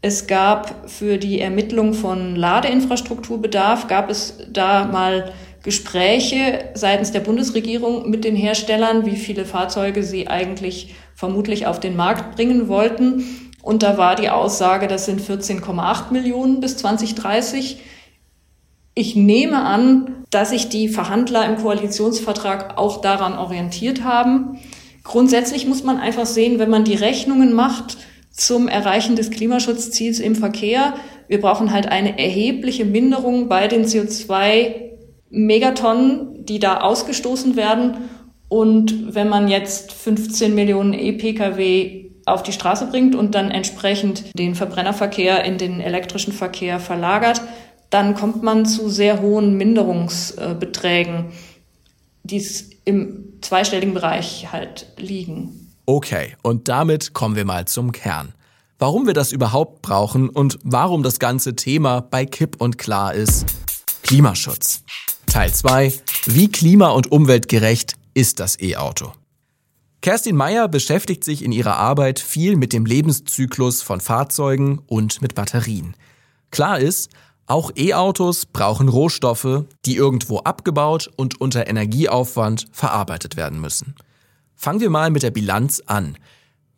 Es 0.01 0.27
gab 0.27 0.89
für 0.89 1.17
die 1.17 1.41
Ermittlung 1.41 1.93
von 1.93 2.35
Ladeinfrastrukturbedarf, 2.35 3.87
gab 3.87 4.09
es 4.09 4.37
da 4.51 4.85
mal 4.85 5.31
Gespräche 5.63 6.69
seitens 6.73 7.11
der 7.11 7.19
Bundesregierung 7.19 8.09
mit 8.09 8.23
den 8.23 8.35
Herstellern, 8.35 9.05
wie 9.05 9.17
viele 9.17 9.45
Fahrzeuge 9.45 10.03
sie 10.03 10.27
eigentlich 10.27 10.95
vermutlich 11.15 11.67
auf 11.67 11.79
den 11.79 11.95
Markt 11.95 12.35
bringen 12.35 12.67
wollten. 12.67 13.51
Und 13.61 13.83
da 13.83 13.97
war 13.97 14.15
die 14.15 14.29
Aussage, 14.29 14.87
das 14.87 15.05
sind 15.05 15.21
14,8 15.21 16.13
Millionen 16.13 16.61
bis 16.61 16.77
2030. 16.77 17.79
Ich 18.95 19.15
nehme 19.15 19.63
an, 19.63 20.25
dass 20.29 20.51
sich 20.51 20.69
die 20.69 20.87
Verhandler 20.87 21.45
im 21.45 21.57
Koalitionsvertrag 21.57 22.77
auch 22.77 23.01
daran 23.01 23.37
orientiert 23.37 24.03
haben. 24.03 24.59
Grundsätzlich 25.03 25.67
muss 25.67 25.83
man 25.83 25.97
einfach 25.97 26.25
sehen, 26.25 26.59
wenn 26.59 26.69
man 26.69 26.85
die 26.85 26.95
Rechnungen 26.95 27.53
macht 27.53 27.97
zum 28.31 28.67
Erreichen 28.67 29.15
des 29.15 29.31
Klimaschutzziels 29.31 30.19
im 30.19 30.35
Verkehr, 30.35 30.93
wir 31.27 31.41
brauchen 31.41 31.71
halt 31.71 31.87
eine 31.87 32.17
erhebliche 32.17 32.85
Minderung 32.85 33.49
bei 33.49 33.67
den 33.67 33.85
CO2 33.85 34.88
Megatonnen, 35.29 36.45
die 36.45 36.59
da 36.59 36.81
ausgestoßen 36.81 37.55
werden. 37.55 38.09
Und 38.47 39.13
wenn 39.13 39.29
man 39.29 39.47
jetzt 39.47 39.93
15 39.93 40.55
Millionen 40.55 40.93
E-Pkw 40.93 42.09
auf 42.25 42.43
die 42.43 42.51
Straße 42.51 42.87
bringt 42.87 43.15
und 43.15 43.35
dann 43.35 43.51
entsprechend 43.51 44.37
den 44.37 44.55
Verbrennerverkehr 44.55 45.43
in 45.43 45.57
den 45.57 45.79
elektrischen 45.81 46.33
Verkehr 46.33 46.79
verlagert, 46.79 47.41
dann 47.89 48.15
kommt 48.15 48.43
man 48.43 48.65
zu 48.65 48.89
sehr 48.89 49.21
hohen 49.21 49.57
Minderungsbeträgen, 49.57 51.25
die 52.23 52.45
im 52.85 53.33
zweistelligen 53.41 53.93
Bereich 53.93 54.51
halt 54.51 54.87
liegen. 54.97 55.73
Okay, 55.85 56.35
und 56.43 56.67
damit 56.67 57.13
kommen 57.13 57.35
wir 57.35 57.45
mal 57.45 57.65
zum 57.65 57.91
Kern. 57.91 58.33
Warum 58.77 59.07
wir 59.07 59.13
das 59.13 59.31
überhaupt 59.31 59.81
brauchen 59.81 60.29
und 60.29 60.59
warum 60.63 61.03
das 61.03 61.19
ganze 61.19 61.55
Thema 61.55 62.01
bei 62.01 62.25
Kipp 62.25 62.61
und 62.61 62.77
Klar 62.77 63.13
ist 63.13 63.45
Klimaschutz. 64.03 64.83
Teil 65.29 65.53
2. 65.53 65.93
Wie 66.25 66.51
klima- 66.51 66.89
und 66.89 67.11
umweltgerecht 67.11 67.93
ist 68.15 68.39
das 68.39 68.59
E-Auto? 68.59 69.11
Kerstin 70.01 70.35
Meyer 70.35 70.67
beschäftigt 70.67 71.23
sich 71.23 71.43
in 71.43 71.51
ihrer 71.51 71.77
Arbeit 71.77 72.19
viel 72.19 72.55
mit 72.55 72.73
dem 72.73 72.85
Lebenszyklus 72.85 73.83
von 73.83 74.01
Fahrzeugen 74.01 74.81
und 74.87 75.21
mit 75.21 75.35
Batterien. 75.35 75.95
Klar 76.49 76.79
ist, 76.79 77.11
auch 77.45 77.71
E-Autos 77.75 78.47
brauchen 78.47 78.89
Rohstoffe, 78.89 79.65
die 79.85 79.95
irgendwo 79.95 80.39
abgebaut 80.39 81.11
und 81.15 81.39
unter 81.39 81.67
Energieaufwand 81.67 82.65
verarbeitet 82.71 83.37
werden 83.37 83.61
müssen. 83.61 83.93
Fangen 84.55 84.79
wir 84.79 84.89
mal 84.89 85.11
mit 85.11 85.21
der 85.21 85.31
Bilanz 85.31 85.83
an. 85.85 86.17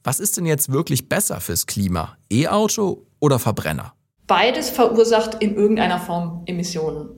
Was 0.03 0.19
ist 0.19 0.35
denn 0.35 0.45
jetzt 0.45 0.73
wirklich 0.73 1.07
besser 1.07 1.39
fürs 1.39 1.67
Klima? 1.67 2.17
E-Auto 2.29 3.05
oder 3.21 3.39
Verbrenner? 3.39 3.93
Beides 4.27 4.69
verursacht 4.69 5.41
in 5.41 5.55
irgendeiner 5.55 5.99
Form 5.99 6.43
Emissionen. 6.47 7.17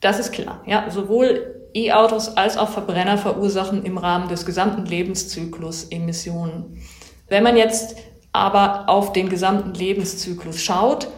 Das 0.00 0.18
ist 0.18 0.32
klar. 0.32 0.62
Ja, 0.66 0.90
sowohl 0.90 1.70
E-Autos 1.74 2.36
als 2.36 2.56
auch 2.56 2.68
Verbrenner 2.68 3.18
verursachen 3.18 3.84
im 3.84 3.98
Rahmen 3.98 4.28
des 4.28 4.46
gesamten 4.46 4.86
Lebenszyklus 4.86 5.84
Emissionen. 5.90 6.78
Wenn 7.28 7.42
man 7.42 7.56
jetzt 7.56 7.96
aber 8.32 8.88
auf 8.88 9.12
den 9.12 9.28
gesamten 9.28 9.74
Lebenszyklus 9.74 10.60
schaut, 10.60 11.08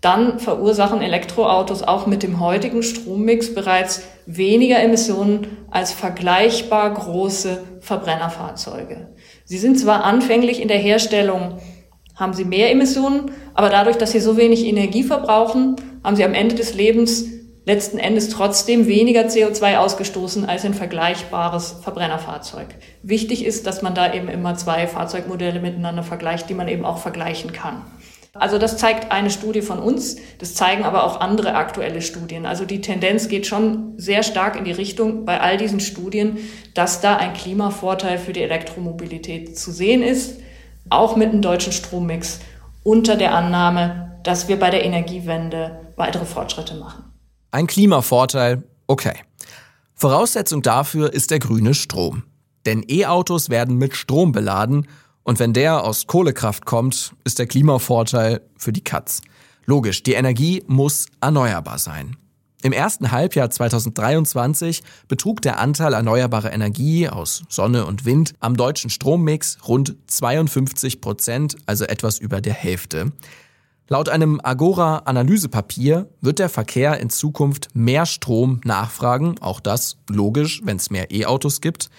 dann 0.00 0.38
verursachen 0.38 1.02
Elektroautos 1.02 1.82
auch 1.82 2.06
mit 2.06 2.22
dem 2.22 2.40
heutigen 2.40 2.82
Strommix 2.82 3.54
bereits 3.54 4.02
weniger 4.24 4.82
Emissionen 4.82 5.58
als 5.70 5.92
vergleichbar 5.92 6.94
große 6.94 7.62
Verbrennerfahrzeuge. 7.80 9.08
Sie 9.44 9.58
sind 9.58 9.78
zwar 9.78 10.04
anfänglich 10.04 10.62
in 10.62 10.68
der 10.68 10.78
Herstellung, 10.78 11.58
haben 12.16 12.32
sie 12.32 12.44
mehr 12.44 12.70
Emissionen, 12.70 13.32
aber 13.52 13.68
dadurch, 13.68 13.96
dass 13.96 14.12
sie 14.12 14.20
so 14.20 14.36
wenig 14.36 14.64
Energie 14.64 15.02
verbrauchen, 15.02 15.76
haben 16.02 16.16
sie 16.16 16.24
am 16.24 16.34
Ende 16.34 16.54
des 16.54 16.74
Lebens 16.74 17.26
letzten 17.64 17.98
Endes 17.98 18.30
trotzdem 18.30 18.86
weniger 18.86 19.22
CO2 19.22 19.76
ausgestoßen 19.76 20.48
als 20.48 20.64
ein 20.64 20.74
vergleichbares 20.74 21.76
Verbrennerfahrzeug. 21.82 22.68
Wichtig 23.02 23.44
ist, 23.44 23.66
dass 23.66 23.82
man 23.82 23.94
da 23.94 24.12
eben 24.12 24.28
immer 24.28 24.54
zwei 24.56 24.86
Fahrzeugmodelle 24.86 25.60
miteinander 25.60 26.02
vergleicht, 26.02 26.48
die 26.48 26.54
man 26.54 26.68
eben 26.68 26.84
auch 26.84 26.98
vergleichen 26.98 27.52
kann. 27.52 27.82
Also 28.32 28.58
das 28.58 28.76
zeigt 28.76 29.10
eine 29.10 29.30
Studie 29.30 29.60
von 29.60 29.80
uns, 29.80 30.16
das 30.38 30.54
zeigen 30.54 30.84
aber 30.84 31.02
auch 31.02 31.20
andere 31.20 31.54
aktuelle 31.54 32.00
Studien. 32.00 32.46
Also 32.46 32.64
die 32.64 32.80
Tendenz 32.80 33.28
geht 33.28 33.46
schon 33.46 33.94
sehr 33.96 34.22
stark 34.22 34.56
in 34.56 34.64
die 34.64 34.72
Richtung 34.72 35.24
bei 35.24 35.40
all 35.40 35.56
diesen 35.56 35.80
Studien, 35.80 36.38
dass 36.74 37.00
da 37.00 37.16
ein 37.16 37.32
Klimavorteil 37.32 38.18
für 38.18 38.32
die 38.32 38.42
Elektromobilität 38.42 39.58
zu 39.58 39.72
sehen 39.72 40.02
ist, 40.02 40.38
auch 40.90 41.16
mit 41.16 41.30
einem 41.30 41.42
deutschen 41.42 41.72
Strommix 41.72 42.40
unter 42.84 43.16
der 43.16 43.34
Annahme, 43.34 44.18
dass 44.22 44.48
wir 44.48 44.58
bei 44.58 44.70
der 44.70 44.84
Energiewende 44.84 45.80
weitere 45.96 46.24
Fortschritte 46.24 46.74
machen. 46.74 47.09
Ein 47.52 47.66
Klimavorteil, 47.66 48.62
okay. 48.86 49.14
Voraussetzung 49.94 50.62
dafür 50.62 51.12
ist 51.12 51.30
der 51.30 51.40
grüne 51.40 51.74
Strom. 51.74 52.22
Denn 52.64 52.84
E-Autos 52.88 53.50
werden 53.50 53.76
mit 53.76 53.96
Strom 53.96 54.32
beladen 54.32 54.86
und 55.24 55.38
wenn 55.38 55.52
der 55.52 55.84
aus 55.84 56.06
Kohlekraft 56.06 56.64
kommt, 56.64 57.14
ist 57.24 57.38
der 57.38 57.46
Klimavorteil 57.46 58.40
für 58.56 58.72
die 58.72 58.84
Katz. 58.84 59.20
Logisch, 59.64 60.02
die 60.02 60.12
Energie 60.14 60.62
muss 60.66 61.06
erneuerbar 61.20 61.78
sein. 61.78 62.16
Im 62.62 62.72
ersten 62.72 63.10
Halbjahr 63.10 63.50
2023 63.50 64.82
betrug 65.08 65.40
der 65.40 65.58
Anteil 65.58 65.94
erneuerbarer 65.94 66.52
Energie 66.52 67.08
aus 67.08 67.42
Sonne 67.48 67.86
und 67.86 68.04
Wind 68.04 68.34
am 68.40 68.56
deutschen 68.56 68.90
Strommix 68.90 69.58
rund 69.66 69.96
52 70.08 71.00
Prozent, 71.00 71.56
also 71.64 71.84
etwas 71.84 72.18
über 72.18 72.40
der 72.40 72.52
Hälfte. 72.52 73.12
Laut 73.92 74.08
einem 74.08 74.40
Agora-Analysepapier 74.40 76.08
wird 76.20 76.38
der 76.38 76.48
Verkehr 76.48 77.00
in 77.00 77.10
Zukunft 77.10 77.70
mehr 77.74 78.06
Strom 78.06 78.60
nachfragen, 78.62 79.34
auch 79.40 79.58
das 79.58 79.96
logisch, 80.08 80.60
wenn 80.64 80.76
es 80.76 80.90
mehr 80.90 81.10
E-Autos 81.10 81.60
gibt. 81.60 81.90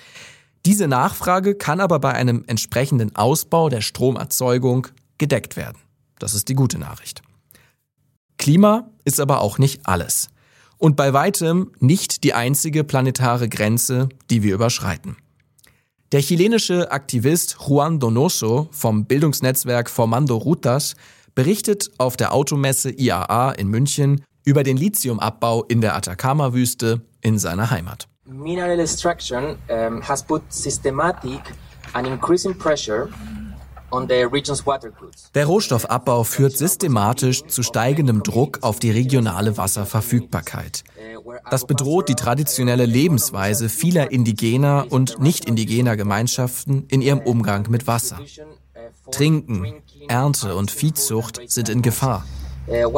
Diese 0.65 0.87
Nachfrage 0.87 1.53
kann 1.53 1.81
aber 1.81 1.99
bei 1.99 2.13
einem 2.13 2.45
entsprechenden 2.47 3.13
Ausbau 3.17 3.67
der 3.67 3.81
Stromerzeugung 3.81 4.87
gedeckt 5.17 5.57
werden. 5.57 5.79
Das 6.17 6.33
ist 6.33 6.47
die 6.47 6.55
gute 6.55 6.79
Nachricht. 6.79 7.23
Klima 8.37 8.89
ist 9.03 9.19
aber 9.19 9.41
auch 9.41 9.57
nicht 9.57 9.85
alles. 9.85 10.29
Und 10.77 10.95
bei 10.95 11.11
weitem 11.11 11.73
nicht 11.79 12.23
die 12.23 12.33
einzige 12.33 12.85
planetare 12.85 13.49
Grenze, 13.49 14.07
die 14.29 14.43
wir 14.43 14.55
überschreiten. 14.55 15.17
Der 16.13 16.21
chilenische 16.21 16.89
Aktivist 16.91 17.57
Juan 17.67 17.99
Donoso 17.99 18.69
vom 18.71 19.05
Bildungsnetzwerk 19.05 19.89
Formando 19.89 20.37
Rutas 20.37 20.95
berichtet 21.35 21.89
auf 21.97 22.17
der 22.17 22.33
Automesse 22.33 22.91
IAA 22.91 23.51
in 23.51 23.67
München 23.67 24.23
über 24.43 24.63
den 24.63 24.77
Lithiumabbau 24.77 25.63
in 25.63 25.81
der 25.81 25.95
Atacama-Wüste 25.95 27.01
in 27.21 27.37
seiner 27.37 27.69
Heimat. 27.71 28.07
Mineral 28.25 28.79
extraction 28.79 29.57
um, 29.69 30.07
has 30.07 30.23
put 30.23 30.41
systematic 30.49 31.41
and 31.93 32.07
increasing 32.07 32.57
pressure 32.57 33.09
der 35.35 35.45
Rohstoffabbau 35.45 36.23
führt 36.23 36.57
systematisch 36.57 37.45
zu 37.45 37.61
steigendem 37.61 38.23
Druck 38.23 38.59
auf 38.61 38.79
die 38.79 38.91
regionale 38.91 39.57
Wasserverfügbarkeit. 39.57 40.83
Das 41.49 41.65
bedroht 41.67 42.07
die 42.07 42.15
traditionelle 42.15 42.85
Lebensweise 42.85 43.67
vieler 43.67 44.11
indigener 44.11 44.85
und 44.89 45.19
nicht 45.19 45.45
indigener 45.45 45.97
Gemeinschaften 45.97 46.85
in 46.87 47.01
ihrem 47.01 47.19
Umgang 47.19 47.69
mit 47.69 47.85
Wasser. 47.87 48.19
Trinken, 49.09 49.81
Ernte 50.07 50.55
und 50.55 50.69
Viehzucht 50.71 51.41
sind 51.47 51.69
in 51.69 51.81
Gefahr. 51.81 52.25
Uh, 52.67 52.93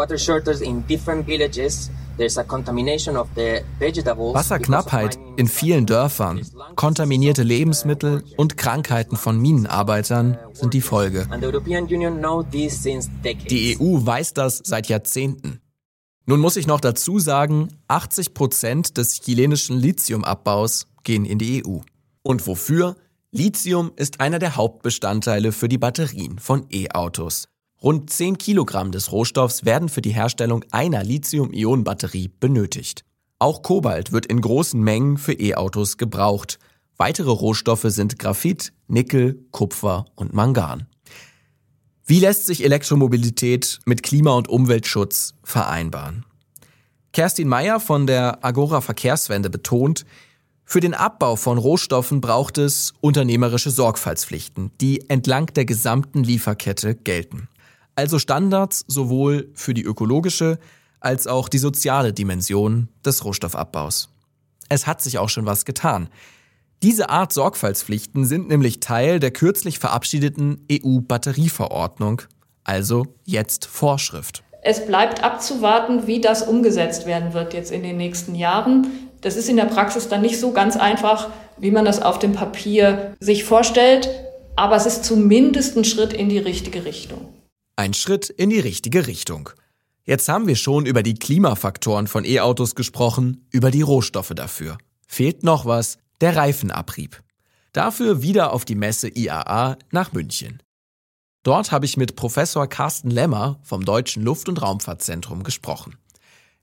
Wasserknappheit 4.36 5.18
in 5.38 5.48
vielen 5.48 5.86
Dörfern, 5.86 6.42
kontaminierte 6.76 7.44
Lebensmittel 7.44 8.24
und 8.38 8.58
Krankheiten 8.58 9.16
von 9.16 9.40
Minenarbeitern 9.40 10.38
sind 10.52 10.74
die 10.74 10.82
Folge. 10.82 11.28
Die 13.50 13.78
EU 13.80 14.06
weiß 14.06 14.34
das 14.34 14.62
seit 14.64 14.88
Jahrzehnten. 14.90 15.62
Nun 16.26 16.40
muss 16.40 16.56
ich 16.56 16.68
noch 16.68 16.80
dazu 16.80 17.20
sagen, 17.20 17.70
80 17.88 18.34
Prozent 18.34 18.98
des 18.98 19.22
chilenischen 19.22 19.78
Lithiumabbaus 19.78 20.88
gehen 21.04 21.26
in 21.26 21.38
die 21.38 21.66
EU. 21.66 21.80
Und 22.22 22.48
wofür? 22.48 22.96
Lithium 23.36 23.92
ist 23.96 24.20
einer 24.20 24.38
der 24.38 24.58
Hauptbestandteile 24.58 25.54
für 25.54 25.68
die 25.68 25.80
Batterien 25.80 26.38
von 26.38 26.68
E-Autos. 26.72 27.48
Rund 27.82 28.12
10 28.12 28.38
Kilogramm 28.38 28.92
des 28.92 29.12
Rohstoffs 29.12 29.66
werden 29.66 29.90
für 29.90 30.04
die 30.04 30.14
Herstellung 30.14 30.64
einer 30.70 31.04
Lithium-Ionen-Batterie 31.04 32.30
benötigt. 32.40 33.04
Auch 33.40 33.64
Kobalt 33.64 34.12
wird 34.12 34.28
in 34.28 34.40
großen 34.40 34.80
Mengen 34.80 35.18
für 35.18 35.34
E-Autos 35.34 35.98
gebraucht. 35.98 36.60
Weitere 36.96 37.32
Rohstoffe 37.32 37.88
sind 37.88 38.20
Graphit, 38.20 38.72
Nickel, 38.88 39.44
Kupfer 39.50 40.06
und 40.14 40.36
Mangan. 40.36 40.86
Wie 42.06 42.20
lässt 42.20 42.46
sich 42.46 42.64
Elektromobilität 42.64 43.80
mit 43.88 44.04
Klima- 44.04 44.36
und 44.36 44.48
Umweltschutz 44.48 45.34
vereinbaren? 45.44 46.24
Kerstin 47.14 47.48
Meyer 47.48 47.80
von 47.80 48.06
der 48.06 48.46
Agora 48.46 48.82
Verkehrswende 48.82 49.50
betont, 49.50 50.06
für 50.66 50.80
den 50.80 50.94
Abbau 50.94 51.36
von 51.36 51.58
Rohstoffen 51.58 52.22
braucht 52.22 52.58
es 52.58 52.94
unternehmerische 53.02 53.70
Sorgfaltspflichten, 53.70 54.72
die 54.80 55.10
entlang 55.10 55.48
der 55.48 55.66
gesamten 55.66 56.24
Lieferkette 56.24 56.96
gelten. 56.96 57.48
Also 57.96 58.18
Standards 58.18 58.84
sowohl 58.88 59.50
für 59.54 59.74
die 59.74 59.84
ökologische 59.84 60.58
als 61.00 61.28
auch 61.28 61.50
die 61.50 61.60
soziale 61.60 62.14
Dimension 62.14 62.88
des 63.06 63.24
Rohstoffabbaus. 63.26 64.10
Es 64.70 64.88
hat 64.88 65.02
sich 65.02 65.18
auch 65.18 65.30
schon 65.30 65.46
was 65.46 65.66
getan. 65.66 66.10
Diese 66.82 67.10
Art 67.10 67.32
Sorgfaltspflichten 67.34 68.26
sind 68.26 68.48
nämlich 68.48 68.80
Teil 68.80 69.20
der 69.20 69.32
kürzlich 69.32 69.80
verabschiedeten 69.80 70.66
EU-Batterieverordnung, 70.72 72.24
also 72.64 73.06
jetzt 73.26 73.66
Vorschrift. 73.66 74.44
Es 74.66 74.86
bleibt 74.86 75.24
abzuwarten, 75.24 76.08
wie 76.08 76.22
das 76.22 76.42
umgesetzt 76.42 77.06
werden 77.06 77.34
wird 77.34 77.54
jetzt 77.54 77.72
in 77.72 77.84
den 77.84 77.98
nächsten 77.98 78.34
Jahren. 78.34 79.03
Das 79.24 79.38
ist 79.38 79.50
in 79.50 79.56
der 79.56 79.66
Praxis 79.66 80.10
dann 80.10 80.22
nicht 80.22 80.40
so 80.40 80.52
ganz 80.52 80.76
einfach, 80.76 81.30
wie 81.58 81.72
man 81.72 81.86
das 81.86 82.02
auf 82.02 82.20
dem 82.20 82.34
Papier 82.34 83.16
sich 83.22 83.46
vorstellt, 83.46 84.10
aber 84.56 84.76
es 84.76 84.86
ist 84.86 85.06
zumindest 85.06 85.78
ein 85.78 85.86
Schritt 85.86 86.14
in 86.14 86.30
die 86.30 86.38
richtige 86.38 86.86
Richtung. 86.86 87.30
Ein 87.78 87.94
Schritt 87.94 88.30
in 88.30 88.50
die 88.50 88.60
richtige 88.60 89.08
Richtung. 89.08 89.50
Jetzt 90.04 90.28
haben 90.28 90.48
wir 90.48 90.58
schon 90.58 90.86
über 90.86 91.02
die 91.02 91.16
Klimafaktoren 91.16 92.08
von 92.08 92.26
E-Autos 92.26 92.76
gesprochen, 92.76 93.48
über 93.50 93.72
die 93.72 93.82
Rohstoffe 93.82 94.34
dafür. 94.36 94.78
Fehlt 95.08 95.44
noch 95.44 95.66
was, 95.66 95.98
der 96.20 96.36
Reifenabrieb. 96.36 97.24
Dafür 97.72 98.22
wieder 98.22 98.52
auf 98.52 98.66
die 98.66 98.76
Messe 98.76 99.08
IAA 99.08 99.78
nach 99.92 100.12
München. 100.12 100.62
Dort 101.44 101.72
habe 101.72 101.86
ich 101.86 101.96
mit 101.96 102.18
Professor 102.18 102.68
Carsten 102.68 103.10
Lemmer 103.10 103.60
vom 103.64 103.86
Deutschen 103.86 104.24
Luft- 104.24 104.50
und 104.50 104.62
Raumfahrtzentrum 104.62 105.44
gesprochen. 105.44 105.96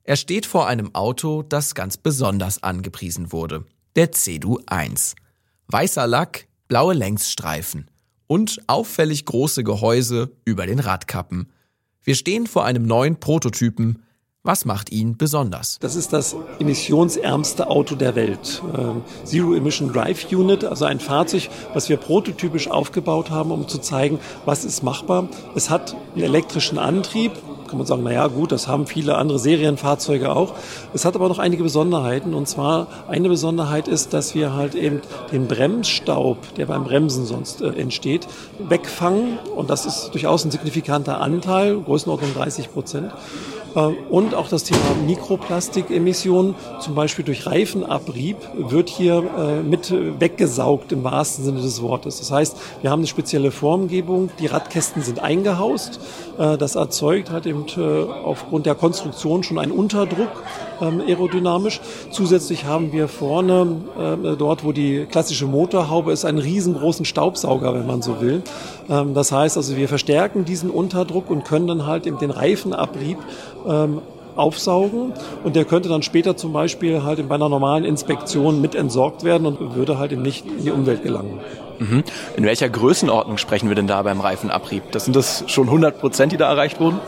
Er 0.02 0.16
steht 0.16 0.46
vor 0.46 0.66
einem 0.66 0.94
Auto, 0.94 1.42
das 1.42 1.74
ganz 1.74 1.96
besonders 1.96 2.62
angepriesen 2.62 3.32
wurde. 3.32 3.64
Der 3.96 4.12
CEDU 4.12 4.58
1. 4.66 5.14
Weißer 5.68 6.06
Lack, 6.06 6.48
blaue 6.68 6.94
Längsstreifen 6.94 7.90
und 8.26 8.60
auffällig 8.66 9.26
große 9.26 9.62
Gehäuse 9.62 10.30
über 10.44 10.66
den 10.66 10.78
Radkappen. 10.78 11.52
Wir 12.02 12.14
stehen 12.14 12.46
vor 12.46 12.64
einem 12.64 12.86
neuen 12.86 13.20
Prototypen. 13.20 14.02
Was 14.42 14.64
macht 14.64 14.90
ihn 14.90 15.18
besonders? 15.18 15.76
Das 15.80 15.96
ist 15.96 16.14
das 16.14 16.34
emissionsärmste 16.58 17.68
Auto 17.68 17.94
der 17.94 18.14
Welt. 18.14 18.62
Ähm, 18.74 19.02
Zero 19.24 19.52
Emission 19.52 19.92
Drive 19.92 20.32
Unit, 20.32 20.64
also 20.64 20.86
ein 20.86 20.98
Fahrzeug, 20.98 21.50
was 21.74 21.90
wir 21.90 21.98
prototypisch 21.98 22.70
aufgebaut 22.70 23.28
haben, 23.28 23.50
um 23.50 23.68
zu 23.68 23.78
zeigen, 23.78 24.18
was 24.46 24.64
ist 24.64 24.82
machbar. 24.82 25.28
Es 25.54 25.68
hat 25.68 25.94
einen 26.14 26.24
elektrischen 26.24 26.78
Antrieb, 26.78 27.32
kann 27.70 27.78
man 27.78 27.86
sagen, 27.86 28.02
naja 28.02 28.26
gut, 28.26 28.52
das 28.52 28.68
haben 28.68 28.86
viele 28.86 29.16
andere 29.16 29.38
Serienfahrzeuge 29.38 30.34
auch. 30.34 30.54
Es 30.92 31.04
hat 31.04 31.14
aber 31.14 31.28
noch 31.28 31.38
einige 31.38 31.62
Besonderheiten 31.62 32.34
und 32.34 32.48
zwar 32.48 32.88
eine 33.08 33.28
Besonderheit 33.28 33.88
ist, 33.88 34.12
dass 34.12 34.34
wir 34.34 34.54
halt 34.54 34.74
eben 34.74 35.00
den 35.32 35.46
Bremsstaub, 35.46 36.54
der 36.56 36.66
beim 36.66 36.84
Bremsen 36.84 37.24
sonst 37.24 37.62
äh, 37.62 37.68
entsteht, 37.68 38.26
wegfangen 38.58 39.38
und 39.54 39.70
das 39.70 39.86
ist 39.86 40.10
durchaus 40.12 40.44
ein 40.44 40.50
signifikanter 40.50 41.20
Anteil, 41.20 41.80
Größenordnung 41.80 42.34
30 42.34 42.72
Prozent. 42.72 43.12
Äh, 43.74 43.80
und 44.10 44.34
auch 44.34 44.48
das 44.48 44.64
Thema 44.64 44.80
Mikroplastikemissionen, 45.06 46.54
zum 46.80 46.94
Beispiel 46.94 47.24
durch 47.24 47.46
Reifenabrieb, 47.46 48.36
wird 48.56 48.88
hier 48.88 49.24
äh, 49.38 49.62
mit 49.62 49.92
weggesaugt 50.20 50.92
im 50.92 51.04
wahrsten 51.04 51.44
Sinne 51.44 51.60
des 51.60 51.82
Wortes. 51.82 52.18
Das 52.18 52.30
heißt, 52.30 52.56
wir 52.82 52.90
haben 52.90 53.00
eine 53.00 53.06
spezielle 53.06 53.50
Formgebung, 53.50 54.30
die 54.38 54.46
Radkästen 54.46 55.02
sind 55.02 55.20
eingehaust. 55.20 56.00
Äh, 56.38 56.56
das 56.58 56.74
erzeugt 56.74 57.30
halt 57.30 57.46
eben 57.46 57.64
aufgrund 58.24 58.66
der 58.66 58.74
Konstruktion 58.74 59.42
schon 59.42 59.58
einen 59.58 59.72
Unterdruck 59.72 60.42
ähm, 60.80 61.00
aerodynamisch. 61.06 61.80
Zusätzlich 62.10 62.64
haben 62.64 62.92
wir 62.92 63.06
vorne, 63.08 63.76
dort 64.38 64.64
wo 64.64 64.72
die 64.72 65.06
klassische 65.10 65.46
Motorhaube 65.46 66.12
ist, 66.12 66.24
einen 66.24 66.38
riesengroßen 66.38 67.04
Staubsauger, 67.04 67.74
wenn 67.74 67.86
man 67.86 68.02
so 68.02 68.20
will. 68.20 68.42
Ähm, 68.90 69.14
das 69.14 69.32
heißt 69.32 69.56
also, 69.56 69.76
wir 69.76 69.88
verstärken 69.88 70.44
diesen 70.44 70.70
Unterdruck 70.70 71.30
und 71.30 71.44
können 71.44 71.66
dann 71.66 71.86
halt 71.86 72.06
eben 72.06 72.18
den 72.18 72.30
Reifenabrieb 72.30 73.18
ähm, 73.66 74.02
aufsaugen 74.36 75.12
und 75.44 75.56
der 75.56 75.64
könnte 75.64 75.88
dann 75.88 76.02
später 76.02 76.36
zum 76.36 76.52
Beispiel 76.52 77.02
halt 77.02 77.26
bei 77.28 77.34
einer 77.34 77.48
normalen 77.48 77.84
Inspektion 77.84 78.60
mit 78.60 78.74
entsorgt 78.74 79.24
werden 79.24 79.46
und 79.46 79.74
würde 79.74 79.98
halt 79.98 80.12
eben 80.12 80.22
nicht 80.22 80.46
in 80.46 80.64
die 80.64 80.70
Umwelt 80.70 81.02
gelangen. 81.02 81.40
Mhm. 81.78 82.04
In 82.36 82.44
welcher 82.44 82.68
Größenordnung 82.68 83.38
sprechen 83.38 83.68
wir 83.68 83.74
denn 83.74 83.86
da 83.86 84.02
beim 84.02 84.20
Reifenabrieb? 84.20 84.92
Das 84.92 85.04
sind 85.04 85.16
das 85.16 85.44
schon 85.46 85.66
100 85.66 85.98
Prozent, 85.98 86.32
die 86.32 86.36
da 86.36 86.48
erreicht 86.48 86.78
wurden? 86.78 87.00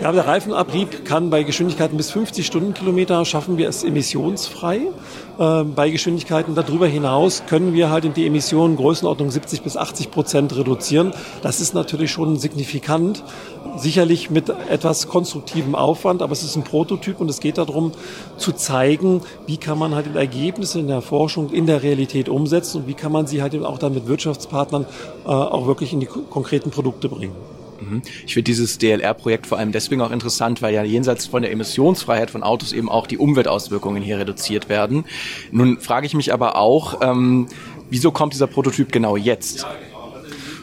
Ja, 0.00 0.12
der 0.12 0.28
Reifenabrieb 0.28 1.04
kann 1.04 1.28
bei 1.28 1.42
Geschwindigkeiten 1.42 1.96
bis 1.96 2.12
50 2.12 2.46
Stundenkilometer 2.46 3.24
schaffen 3.24 3.58
wir 3.58 3.68
es 3.68 3.82
emissionsfrei. 3.82 4.82
Äh, 5.38 5.64
bei 5.64 5.90
Geschwindigkeiten 5.90 6.54
darüber 6.54 6.86
hinaus 6.86 7.42
können 7.48 7.72
wir 7.72 7.90
halt 7.90 8.04
in 8.04 8.14
die 8.14 8.24
Emissionen 8.24 8.76
Größenordnung 8.76 9.30
70 9.30 9.62
bis 9.62 9.76
80 9.76 10.12
Prozent 10.12 10.56
reduzieren. 10.56 11.12
Das 11.42 11.60
ist 11.60 11.74
natürlich 11.74 12.12
schon 12.12 12.38
signifikant. 12.38 13.24
Sicherlich 13.76 14.30
mit 14.30 14.48
etwas 14.48 15.08
konstruktivem 15.08 15.74
Aufwand, 15.74 16.22
aber 16.22 16.32
es 16.32 16.42
ist 16.42 16.56
ein 16.56 16.64
Prototyp 16.64 17.20
und 17.20 17.28
es 17.28 17.40
geht 17.40 17.58
darum 17.58 17.92
zu 18.36 18.52
zeigen, 18.52 19.22
wie 19.46 19.56
kann 19.56 19.78
man 19.78 19.94
halt 19.94 20.06
die 20.06 20.16
Ergebnisse 20.16 20.78
in 20.78 20.86
der 20.86 21.02
Forschung 21.02 21.50
in 21.50 21.66
der 21.66 21.82
Realität 21.82 22.28
umsetzen 22.28 22.82
und 22.82 22.86
wie 22.86 22.94
kann 22.94 23.12
man 23.12 23.26
sie 23.26 23.42
halt 23.42 23.54
auch 23.64 23.78
dann 23.78 23.94
mit 23.94 24.06
Wirtschaftspartnern 24.06 24.86
äh, 25.24 25.28
auch 25.28 25.66
wirklich 25.66 25.92
in 25.92 26.00
die 26.00 26.06
konkreten 26.06 26.70
Produkte 26.70 27.08
bringen. 27.08 27.57
Mhm. 27.80 28.02
Ich 28.26 28.34
finde 28.34 28.44
dieses 28.44 28.78
DLR-Projekt 28.78 29.46
vor 29.46 29.58
allem 29.58 29.72
deswegen 29.72 30.00
auch 30.00 30.10
interessant, 30.10 30.62
weil 30.62 30.74
ja 30.74 30.82
jenseits 30.82 31.26
von 31.26 31.42
der 31.42 31.52
Emissionsfreiheit 31.52 32.30
von 32.30 32.42
Autos 32.42 32.72
eben 32.72 32.88
auch 32.88 33.06
die 33.06 33.18
Umweltauswirkungen 33.18 34.02
hier 34.02 34.18
reduziert 34.18 34.68
werden. 34.68 35.04
Nun 35.50 35.78
frage 35.80 36.06
ich 36.06 36.14
mich 36.14 36.32
aber 36.32 36.56
auch, 36.56 37.00
ähm, 37.02 37.48
wieso 37.90 38.10
kommt 38.10 38.34
dieser 38.34 38.46
Prototyp 38.46 38.92
genau 38.92 39.16
jetzt? 39.16 39.66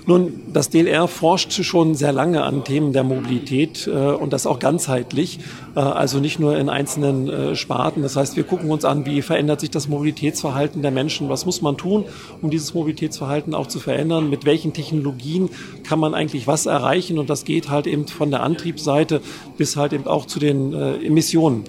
Nun, 0.08 0.44
das 0.54 0.70
DLR 0.70 1.08
forscht 1.08 1.52
schon 1.64 1.96
sehr 1.96 2.12
lange 2.12 2.44
an 2.44 2.64
Themen 2.64 2.94
der 2.94 3.04
Mobilität 3.04 3.88
äh, 3.88 3.92
und 3.92 4.34
das 4.34 4.46
auch 4.46 4.60
ganzheitlich, 4.60 5.40
äh, 5.76 5.80
also 5.80 6.20
nicht 6.20 6.40
nur 6.40 6.58
in 6.58 6.70
einzelnen 6.70 7.28
äh, 7.28 7.56
Sparten. 7.56 8.04
Das 8.04 8.16
heißt, 8.16 8.36
wir 8.36 8.44
gucken 8.44 8.70
uns 8.70 8.86
an, 8.86 9.08
wie 9.08 9.24
verändert 9.24 9.62
sich 9.62 9.72
das 9.72 9.88
Mobilitätsverhalten 9.88 10.84
der 10.84 10.92
Menschen, 10.92 11.28
was 11.30 11.48
muss 11.48 11.64
man 11.64 11.76
tun, 11.76 12.06
um 12.44 12.52
dieses 12.52 12.76
Mobilitätsverhalten 12.76 13.56
auch 13.56 13.66
zu 13.66 13.80
verändern, 13.80 14.30
mit 14.30 14.46
welchen 14.46 14.74
Technologien 14.74 15.50
kann 15.84 16.00
man 16.00 16.14
eigentlich 16.14 16.46
was 16.46 16.68
erreichen 16.68 17.18
und 17.18 17.32
das 17.32 17.44
geht 17.44 17.70
halt 17.72 17.88
eben 17.88 18.08
von 18.08 18.30
der 18.30 18.44
Antriebsseite 18.44 19.22
bis 19.58 19.76
halt 19.76 19.92
eben 19.94 20.06
auch 20.06 20.28
zu 20.28 20.40
den 20.40 20.74
äh, 20.74 20.98
Emissionen. 20.98 21.64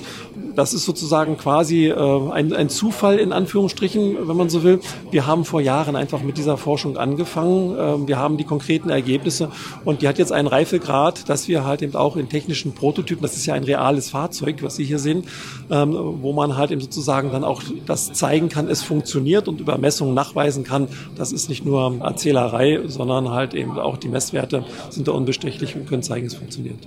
Das 0.56 0.72
ist 0.72 0.86
sozusagen 0.86 1.36
quasi 1.36 1.88
äh, 1.88 2.30
ein, 2.30 2.54
ein 2.54 2.70
Zufall 2.70 3.18
in 3.18 3.32
Anführungsstrichen, 3.32 4.26
wenn 4.26 4.36
man 4.36 4.48
so 4.48 4.62
will. 4.62 4.80
Wir 5.10 5.26
haben 5.26 5.44
vor 5.44 5.60
Jahren 5.60 5.96
einfach 5.96 6.22
mit 6.22 6.38
dieser 6.38 6.56
Forschung 6.56 6.96
angefangen. 6.96 7.76
Ähm, 7.78 8.08
wir 8.08 8.18
haben 8.18 8.38
die 8.38 8.44
konkreten 8.44 8.88
Ergebnisse 8.88 9.50
und 9.84 10.00
die 10.00 10.08
hat 10.08 10.18
jetzt 10.18 10.32
einen 10.32 10.48
Reifegrad, 10.48 11.28
dass 11.28 11.46
wir 11.46 11.64
halt 11.64 11.82
eben 11.82 11.94
auch 11.94 12.16
in 12.16 12.30
technischen 12.30 12.72
Prototypen, 12.72 13.22
das 13.22 13.36
ist 13.36 13.44
ja 13.44 13.52
ein 13.52 13.64
reales 13.64 14.08
Fahrzeug, 14.08 14.62
was 14.62 14.76
Sie 14.76 14.84
hier 14.84 14.98
sehen, 14.98 15.24
ähm, 15.70 15.94
wo 16.22 16.32
man 16.32 16.56
halt 16.56 16.70
eben 16.70 16.80
sozusagen 16.80 17.30
dann 17.32 17.44
auch 17.44 17.62
das 17.84 18.14
zeigen 18.14 18.48
kann, 18.48 18.68
es 18.68 18.82
funktioniert 18.82 19.48
und 19.48 19.60
über 19.60 19.76
Messungen 19.76 20.14
nachweisen 20.14 20.64
kann, 20.64 20.88
das 21.16 21.32
ist 21.32 21.50
nicht 21.50 21.66
nur 21.66 21.98
Erzählerei, 22.00 22.80
sondern 22.86 23.30
halt 23.30 23.52
eben 23.52 23.78
auch 23.78 23.98
die 23.98 24.08
Messwerte 24.08 24.64
sind 24.88 25.06
da 25.06 25.12
unbestechlich 25.12 25.76
und 25.76 25.86
können 25.86 26.02
zeigen, 26.02 26.26
es 26.26 26.34
funktioniert. 26.34 26.78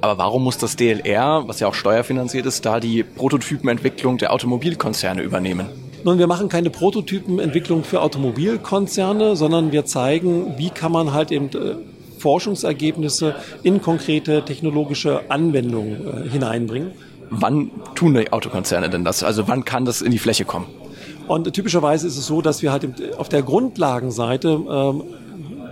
Aber 0.00 0.18
warum 0.18 0.44
muss 0.44 0.58
das 0.58 0.76
DLR, 0.76 1.44
was 1.46 1.60
ja 1.60 1.66
auch 1.66 1.74
steuerfinanziert 1.74 2.46
ist, 2.46 2.64
da 2.64 2.80
die 2.80 3.02
Prototypenentwicklung 3.02 4.18
der 4.18 4.32
Automobilkonzerne 4.32 5.22
übernehmen? 5.22 5.66
Nun, 6.04 6.18
wir 6.18 6.28
machen 6.28 6.48
keine 6.48 6.70
Prototypenentwicklung 6.70 7.82
für 7.82 8.00
Automobilkonzerne, 8.00 9.34
sondern 9.34 9.72
wir 9.72 9.84
zeigen, 9.84 10.54
wie 10.56 10.70
kann 10.70 10.92
man 10.92 11.12
halt 11.12 11.32
eben 11.32 11.48
äh, 11.48 11.74
Forschungsergebnisse 12.18 13.34
in 13.62 13.82
konkrete 13.82 14.44
technologische 14.44 15.30
Anwendungen 15.30 16.26
äh, 16.26 16.28
hineinbringen. 16.28 16.92
Wann 17.30 17.70
tun 17.94 18.14
die 18.14 18.32
Autokonzerne 18.32 18.88
denn 18.88 19.04
das? 19.04 19.22
Also 19.22 19.48
wann 19.48 19.64
kann 19.64 19.84
das 19.84 20.00
in 20.00 20.12
die 20.12 20.18
Fläche 20.18 20.44
kommen? 20.44 20.66
Und 21.26 21.52
typischerweise 21.52 22.06
ist 22.06 22.16
es 22.16 22.26
so, 22.26 22.40
dass 22.40 22.62
wir 22.62 22.72
halt 22.72 22.88
auf 23.18 23.28
der 23.28 23.42
Grundlagenseite 23.42 24.48
ähm, 24.48 25.02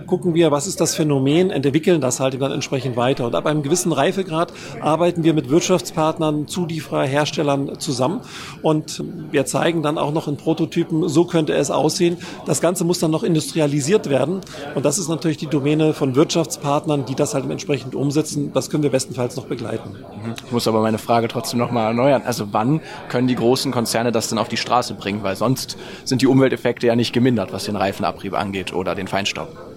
gucken 0.07 0.33
wir, 0.33 0.51
was 0.51 0.65
ist 0.65 0.81
das 0.81 0.95
Phänomen, 0.95 1.51
entwickeln 1.51 2.01
das 2.01 2.19
halt 2.19 2.41
dann 2.41 2.51
entsprechend 2.51 2.95
weiter. 2.95 3.25
Und 3.25 3.35
ab 3.35 3.45
einem 3.45 3.61
gewissen 3.61 3.91
Reifegrad 3.91 4.53
arbeiten 4.81 5.23
wir 5.23 5.33
mit 5.33 5.49
Wirtschaftspartnern, 5.49 6.47
Zulieferer, 6.47 7.03
Herstellern 7.03 7.79
zusammen 7.79 8.21
und 8.61 9.03
wir 9.31 9.45
zeigen 9.45 9.83
dann 9.83 9.97
auch 9.97 10.11
noch 10.11 10.27
in 10.27 10.37
Prototypen, 10.37 11.07
so 11.07 11.25
könnte 11.25 11.53
es 11.53 11.69
aussehen. 11.69 12.17
Das 12.45 12.61
Ganze 12.61 12.83
muss 12.83 12.99
dann 12.99 13.11
noch 13.11 13.23
industrialisiert 13.23 14.09
werden 14.09 14.41
und 14.75 14.85
das 14.85 14.97
ist 14.97 15.09
natürlich 15.09 15.37
die 15.37 15.47
Domäne 15.47 15.93
von 15.93 16.15
Wirtschaftspartnern, 16.15 17.05
die 17.05 17.15
das 17.15 17.33
halt 17.33 17.49
entsprechend 17.49 17.93
umsetzen. 17.93 18.51
Das 18.53 18.69
können 18.69 18.83
wir 18.83 18.91
bestenfalls 18.91 19.35
noch 19.35 19.45
begleiten. 19.45 19.89
Mhm. 19.91 20.33
Ich 20.45 20.51
muss 20.51 20.67
aber 20.67 20.81
meine 20.81 20.97
Frage 20.97 21.27
trotzdem 21.27 21.59
nochmal 21.59 21.87
erneuern. 21.87 22.21
Also 22.25 22.47
wann 22.51 22.81
können 23.09 23.27
die 23.27 23.35
großen 23.35 23.71
Konzerne 23.71 24.11
das 24.11 24.29
denn 24.29 24.37
auf 24.37 24.47
die 24.47 24.57
Straße 24.57 24.93
bringen? 24.93 25.23
Weil 25.23 25.35
sonst 25.35 25.77
sind 26.05 26.21
die 26.21 26.27
Umwelteffekte 26.27 26.87
ja 26.87 26.95
nicht 26.95 27.13
gemindert, 27.13 27.51
was 27.51 27.65
den 27.65 27.75
Reifenabrieb 27.75 28.33
angeht 28.33 28.73
oder 28.73 28.95
den 28.95 29.07
Feinstaub. 29.07 29.76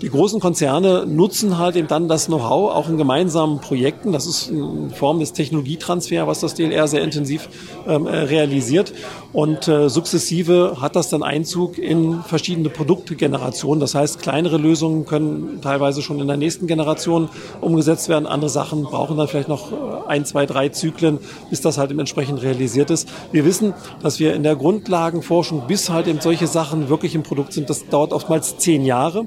Die 0.00 0.10
großen 0.10 0.38
Konzerne 0.38 1.06
nutzen 1.06 1.58
halt 1.58 1.74
eben 1.74 1.88
dann 1.88 2.06
das 2.06 2.26
Know-how 2.26 2.72
auch 2.72 2.88
in 2.88 2.98
gemeinsamen 2.98 3.60
Projekten. 3.60 4.12
Das 4.12 4.26
ist 4.26 4.48
eine 4.48 4.90
Form 4.90 5.18
des 5.18 5.32
Technologietransfers, 5.32 6.24
was 6.24 6.38
das 6.38 6.54
DLR 6.54 6.86
sehr 6.86 7.02
intensiv 7.02 7.48
ähm, 7.84 8.06
äh, 8.06 8.16
realisiert. 8.16 8.92
Und 9.32 9.66
äh, 9.66 9.88
sukzessive 9.88 10.76
hat 10.80 10.94
das 10.94 11.10
dann 11.10 11.24
Einzug 11.24 11.78
in 11.78 12.22
verschiedene 12.22 12.68
Produktgenerationen. 12.68 13.80
Das 13.80 13.96
heißt, 13.96 14.20
kleinere 14.20 14.56
Lösungen 14.56 15.04
können 15.04 15.60
teilweise 15.62 16.00
schon 16.00 16.20
in 16.20 16.28
der 16.28 16.36
nächsten 16.36 16.68
Generation 16.68 17.28
umgesetzt 17.60 18.08
werden. 18.08 18.28
Andere 18.28 18.50
Sachen 18.50 18.84
brauchen 18.84 19.16
dann 19.16 19.26
vielleicht 19.26 19.48
noch 19.48 19.72
äh, 19.72 19.76
ein, 20.06 20.24
zwei, 20.24 20.46
drei 20.46 20.68
Zyklen, 20.68 21.18
bis 21.50 21.60
das 21.60 21.76
halt 21.76 21.90
entsprechend 21.90 22.40
realisiert 22.42 22.90
ist. 22.90 23.08
Wir 23.32 23.44
wissen, 23.44 23.74
dass 24.00 24.20
wir 24.20 24.34
in 24.34 24.44
der 24.44 24.54
Grundlagenforschung 24.54 25.66
bis 25.66 25.90
halt 25.90 26.06
eben 26.06 26.20
solche 26.20 26.46
Sachen 26.46 26.88
wirklich 26.88 27.16
im 27.16 27.24
Produkt 27.24 27.52
sind. 27.52 27.68
Das 27.68 27.88
dauert 27.88 28.12
oftmals 28.12 28.58
zehn 28.58 28.84
Jahre. 28.84 29.26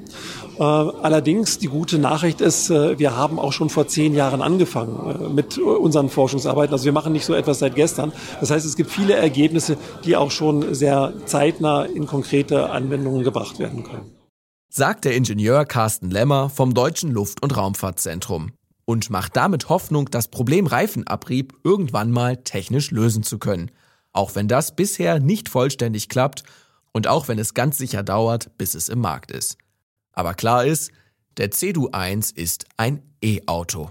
Äh, 0.62 0.64
allerdings, 0.64 1.58
die 1.58 1.66
gute 1.66 1.98
Nachricht 1.98 2.40
ist, 2.40 2.70
äh, 2.70 2.96
wir 2.96 3.16
haben 3.16 3.40
auch 3.40 3.52
schon 3.52 3.68
vor 3.68 3.88
zehn 3.88 4.14
Jahren 4.14 4.40
angefangen 4.40 5.24
äh, 5.24 5.28
mit 5.28 5.58
unseren 5.58 6.08
Forschungsarbeiten. 6.08 6.72
Also 6.72 6.84
wir 6.84 6.92
machen 6.92 7.12
nicht 7.12 7.24
so 7.24 7.34
etwas 7.34 7.58
seit 7.58 7.74
gestern. 7.74 8.12
Das 8.38 8.52
heißt, 8.52 8.64
es 8.64 8.76
gibt 8.76 8.88
viele 8.88 9.14
Ergebnisse, 9.14 9.76
die 10.04 10.14
auch 10.14 10.30
schon 10.30 10.72
sehr 10.72 11.14
zeitnah 11.26 11.82
in 11.82 12.06
konkrete 12.06 12.70
Anwendungen 12.70 13.24
gebracht 13.24 13.58
werden 13.58 13.82
können. 13.82 14.12
Sagt 14.68 15.04
der 15.04 15.16
Ingenieur 15.16 15.64
Carsten 15.64 16.12
Lemmer 16.12 16.48
vom 16.48 16.74
Deutschen 16.74 17.10
Luft- 17.10 17.42
und 17.42 17.56
Raumfahrtzentrum 17.56 18.52
und 18.84 19.10
macht 19.10 19.36
damit 19.36 19.68
Hoffnung, 19.68 20.10
das 20.12 20.28
Problem 20.28 20.68
Reifenabrieb 20.68 21.54
irgendwann 21.64 22.12
mal 22.12 22.36
technisch 22.36 22.92
lösen 22.92 23.24
zu 23.24 23.40
können. 23.40 23.72
Auch 24.12 24.36
wenn 24.36 24.46
das 24.46 24.76
bisher 24.76 25.18
nicht 25.18 25.48
vollständig 25.48 26.08
klappt 26.08 26.44
und 26.92 27.08
auch 27.08 27.26
wenn 27.26 27.40
es 27.40 27.52
ganz 27.52 27.78
sicher 27.78 28.04
dauert, 28.04 28.56
bis 28.58 28.76
es 28.76 28.88
im 28.88 29.00
Markt 29.00 29.32
ist. 29.32 29.58
Aber 30.12 30.34
klar 30.34 30.64
ist, 30.64 30.90
der 31.38 31.50
CDU 31.50 31.88
1 31.90 32.30
ist 32.32 32.66
ein 32.76 33.02
E-Auto. 33.22 33.90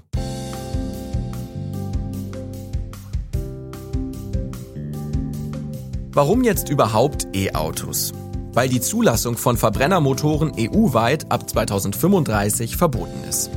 Warum 6.13 6.43
jetzt 6.43 6.69
überhaupt 6.69 7.27
E-Autos? 7.33 8.11
Weil 8.53 8.67
die 8.67 8.81
Zulassung 8.81 9.37
von 9.37 9.55
Verbrennermotoren 9.55 10.51
EU-weit 10.59 11.31
ab 11.31 11.49
2035 11.49 12.75
verboten 12.75 13.23
ist. 13.27 13.49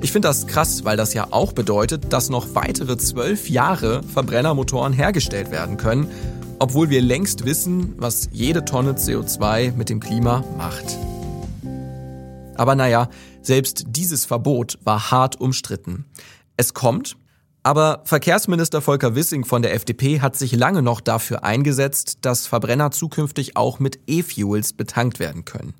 Ich 0.00 0.10
finde 0.10 0.28
das 0.28 0.46
krass, 0.46 0.84
weil 0.84 0.96
das 0.96 1.12
ja 1.12 1.28
auch 1.30 1.52
bedeutet, 1.52 2.10
dass 2.10 2.30
noch 2.30 2.54
weitere 2.54 2.96
zwölf 2.96 3.50
Jahre 3.50 4.02
Verbrennermotoren 4.02 4.94
hergestellt 4.94 5.50
werden 5.50 5.76
können, 5.76 6.08
obwohl 6.58 6.88
wir 6.88 7.02
längst 7.02 7.44
wissen, 7.44 7.94
was 7.98 8.30
jede 8.32 8.64
Tonne 8.64 8.94
CO2 8.94 9.74
mit 9.76 9.90
dem 9.90 10.00
Klima 10.00 10.42
macht. 10.56 10.96
Aber 12.60 12.74
naja, 12.74 13.08
selbst 13.40 13.84
dieses 13.86 14.26
Verbot 14.26 14.78
war 14.84 15.10
hart 15.10 15.40
umstritten. 15.40 16.04
Es 16.58 16.74
kommt, 16.74 17.16
aber 17.62 18.02
Verkehrsminister 18.04 18.82
Volker 18.82 19.14
Wissing 19.14 19.46
von 19.46 19.62
der 19.62 19.72
FDP 19.72 20.20
hat 20.20 20.36
sich 20.36 20.52
lange 20.52 20.82
noch 20.82 21.00
dafür 21.00 21.42
eingesetzt, 21.42 22.18
dass 22.20 22.46
Verbrenner 22.46 22.90
zukünftig 22.90 23.56
auch 23.56 23.78
mit 23.78 24.00
E-Fuels 24.06 24.74
betankt 24.74 25.20
werden 25.20 25.46
können. 25.46 25.72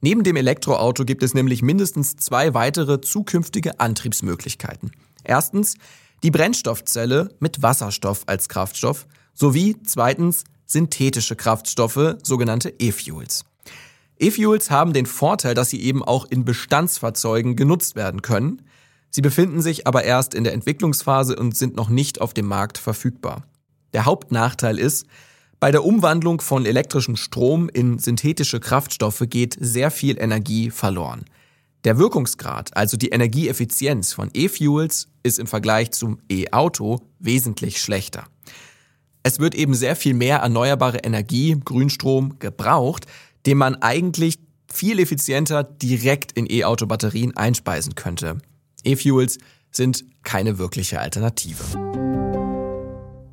Neben 0.00 0.24
dem 0.24 0.36
Elektroauto 0.36 1.04
gibt 1.04 1.22
es 1.22 1.34
nämlich 1.34 1.60
mindestens 1.60 2.16
zwei 2.16 2.54
weitere 2.54 3.02
zukünftige 3.02 3.78
Antriebsmöglichkeiten. 3.78 4.90
Erstens 5.24 5.74
die 6.22 6.30
Brennstoffzelle 6.30 7.28
mit 7.40 7.60
Wasserstoff 7.60 8.22
als 8.24 8.48
Kraftstoff 8.48 9.06
sowie 9.34 9.76
zweitens 9.84 10.44
synthetische 10.64 11.36
Kraftstoffe, 11.36 12.16
sogenannte 12.22 12.72
E-Fuels. 12.78 13.44
E-Fuels 14.18 14.70
haben 14.70 14.92
den 14.92 15.06
Vorteil, 15.06 15.54
dass 15.54 15.70
sie 15.70 15.82
eben 15.82 16.02
auch 16.02 16.26
in 16.26 16.44
Bestandsfahrzeugen 16.44 17.56
genutzt 17.56 17.96
werden 17.96 18.22
können. 18.22 18.62
Sie 19.10 19.20
befinden 19.20 19.60
sich 19.60 19.86
aber 19.86 20.04
erst 20.04 20.34
in 20.34 20.44
der 20.44 20.52
Entwicklungsphase 20.52 21.36
und 21.36 21.56
sind 21.56 21.76
noch 21.76 21.88
nicht 21.88 22.20
auf 22.20 22.34
dem 22.34 22.46
Markt 22.46 22.78
verfügbar. 22.78 23.44
Der 23.92 24.06
Hauptnachteil 24.06 24.78
ist, 24.78 25.06
bei 25.60 25.70
der 25.70 25.84
Umwandlung 25.84 26.40
von 26.40 26.66
elektrischem 26.66 27.16
Strom 27.16 27.68
in 27.68 27.98
synthetische 27.98 28.58
Kraftstoffe 28.58 29.22
geht 29.28 29.56
sehr 29.60 29.90
viel 29.90 30.18
Energie 30.18 30.70
verloren. 30.70 31.24
Der 31.84 31.98
Wirkungsgrad, 31.98 32.76
also 32.76 32.96
die 32.96 33.10
Energieeffizienz 33.10 34.12
von 34.12 34.30
E-Fuels, 34.34 35.08
ist 35.22 35.38
im 35.38 35.46
Vergleich 35.46 35.90
zum 35.90 36.18
E-Auto 36.28 37.02
wesentlich 37.18 37.80
schlechter. 37.80 38.24
Es 39.24 39.38
wird 39.38 39.54
eben 39.54 39.74
sehr 39.74 39.94
viel 39.94 40.14
mehr 40.14 40.38
erneuerbare 40.38 40.98
Energie, 40.98 41.56
Grünstrom, 41.64 42.38
gebraucht, 42.38 43.06
den 43.46 43.58
man 43.58 43.76
eigentlich 43.76 44.38
viel 44.72 44.98
effizienter 44.98 45.64
direkt 45.64 46.32
in 46.32 46.50
E-Auto-Batterien 46.50 47.36
einspeisen 47.36 47.94
könnte. 47.94 48.38
E-Fuels 48.84 49.38
sind 49.70 50.04
keine 50.22 50.58
wirkliche 50.58 51.00
Alternative. 51.00 51.62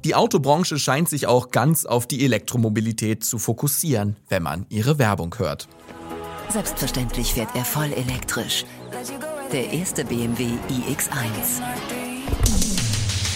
Die 0.06 0.15
Autobranche 0.15 0.80
scheint 0.80 1.10
sich 1.10 1.28
auch 1.28 1.52
ganz 1.52 1.86
auf 1.86 2.08
die 2.08 2.24
Elektromobilität 2.24 3.24
zu 3.24 3.38
fokussieren, 3.38 4.15
wenn 4.30 4.43
man 4.43 4.65
ihre 4.69 4.98
Werbung 4.98 5.36
hört. 5.38 5.67
Selbstverständlich 6.50 7.34
fährt 7.34 7.56
er 7.56 7.65
voll 7.65 7.91
elektrisch. 7.93 8.65
Der 9.52 9.72
erste 9.72 10.06
BMW 10.06 10.45
iX1. 10.69 11.99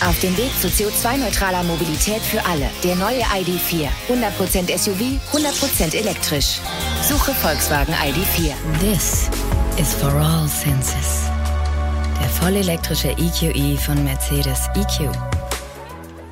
Auf 0.05 0.19
dem 0.19 0.35
Weg 0.35 0.51
zu 0.59 0.67
CO2-neutraler 0.67 1.63
Mobilität 1.63 2.21
für 2.21 2.43
alle. 2.45 2.69
Der 2.83 2.95
neue 2.95 3.21
ID4. 3.21 3.87
100% 4.09 4.77
SUV, 4.77 5.17
100% 5.31 5.95
elektrisch. 5.95 6.59
Suche 7.01 7.33
Volkswagen 7.33 7.93
ID4. 7.93 8.53
This 8.81 9.29
is 9.77 9.93
for 9.93 10.11
all 10.11 10.45
senses. 10.49 11.29
Der 12.19 12.29
vollelektrische 12.29 13.11
EQE 13.11 13.77
von 13.77 14.03
Mercedes 14.03 14.67
EQ. 14.75 15.09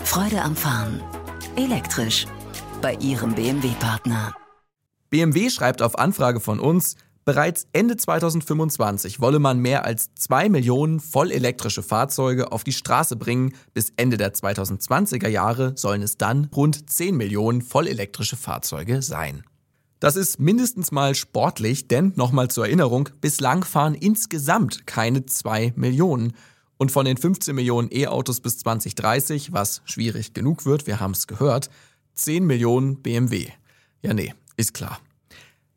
Freude 0.03 0.41
am 0.41 0.55
Fahren. 0.55 1.01
Elektrisch. 1.55 2.25
Bei 2.81 2.95
Ihrem 2.95 3.35
BMW-Partner. 3.35 4.35
BMW 5.09 5.49
schreibt 5.49 5.81
auf 5.81 5.97
Anfrage 5.97 6.41
von 6.41 6.59
uns, 6.59 6.97
Bereits 7.23 7.67
Ende 7.71 7.97
2025 7.97 9.21
wolle 9.21 9.37
man 9.37 9.59
mehr 9.59 9.85
als 9.85 10.09
2 10.15 10.49
Millionen 10.49 10.99
vollelektrische 10.99 11.83
Fahrzeuge 11.83 12.51
auf 12.51 12.63
die 12.63 12.73
Straße 12.73 13.15
bringen. 13.15 13.53
Bis 13.75 13.93
Ende 13.95 14.17
der 14.17 14.33
2020er 14.33 15.27
Jahre 15.27 15.73
sollen 15.75 16.01
es 16.01 16.17
dann 16.17 16.49
rund 16.55 16.89
10 16.89 17.15
Millionen 17.15 17.61
vollelektrische 17.61 18.37
Fahrzeuge 18.37 19.03
sein. 19.03 19.43
Das 19.99 20.15
ist 20.15 20.39
mindestens 20.39 20.91
mal 20.91 21.13
sportlich, 21.13 21.87
denn 21.87 22.11
nochmal 22.15 22.49
zur 22.49 22.65
Erinnerung, 22.65 23.09
bislang 23.21 23.63
fahren 23.63 23.93
insgesamt 23.93 24.87
keine 24.87 25.27
2 25.27 25.73
Millionen. 25.75 26.33
Und 26.77 26.91
von 26.91 27.05
den 27.05 27.17
15 27.17 27.53
Millionen 27.53 27.89
E-Autos 27.91 28.39
bis 28.39 28.57
2030, 28.57 29.53
was 29.53 29.83
schwierig 29.85 30.33
genug 30.33 30.65
wird, 30.65 30.87
wir 30.87 30.99
haben 30.99 31.11
es 31.11 31.27
gehört, 31.27 31.69
10 32.15 32.47
Millionen 32.47 33.03
BMW. 33.03 33.49
Ja, 34.01 34.15
nee, 34.15 34.33
ist 34.57 34.73
klar. 34.73 34.99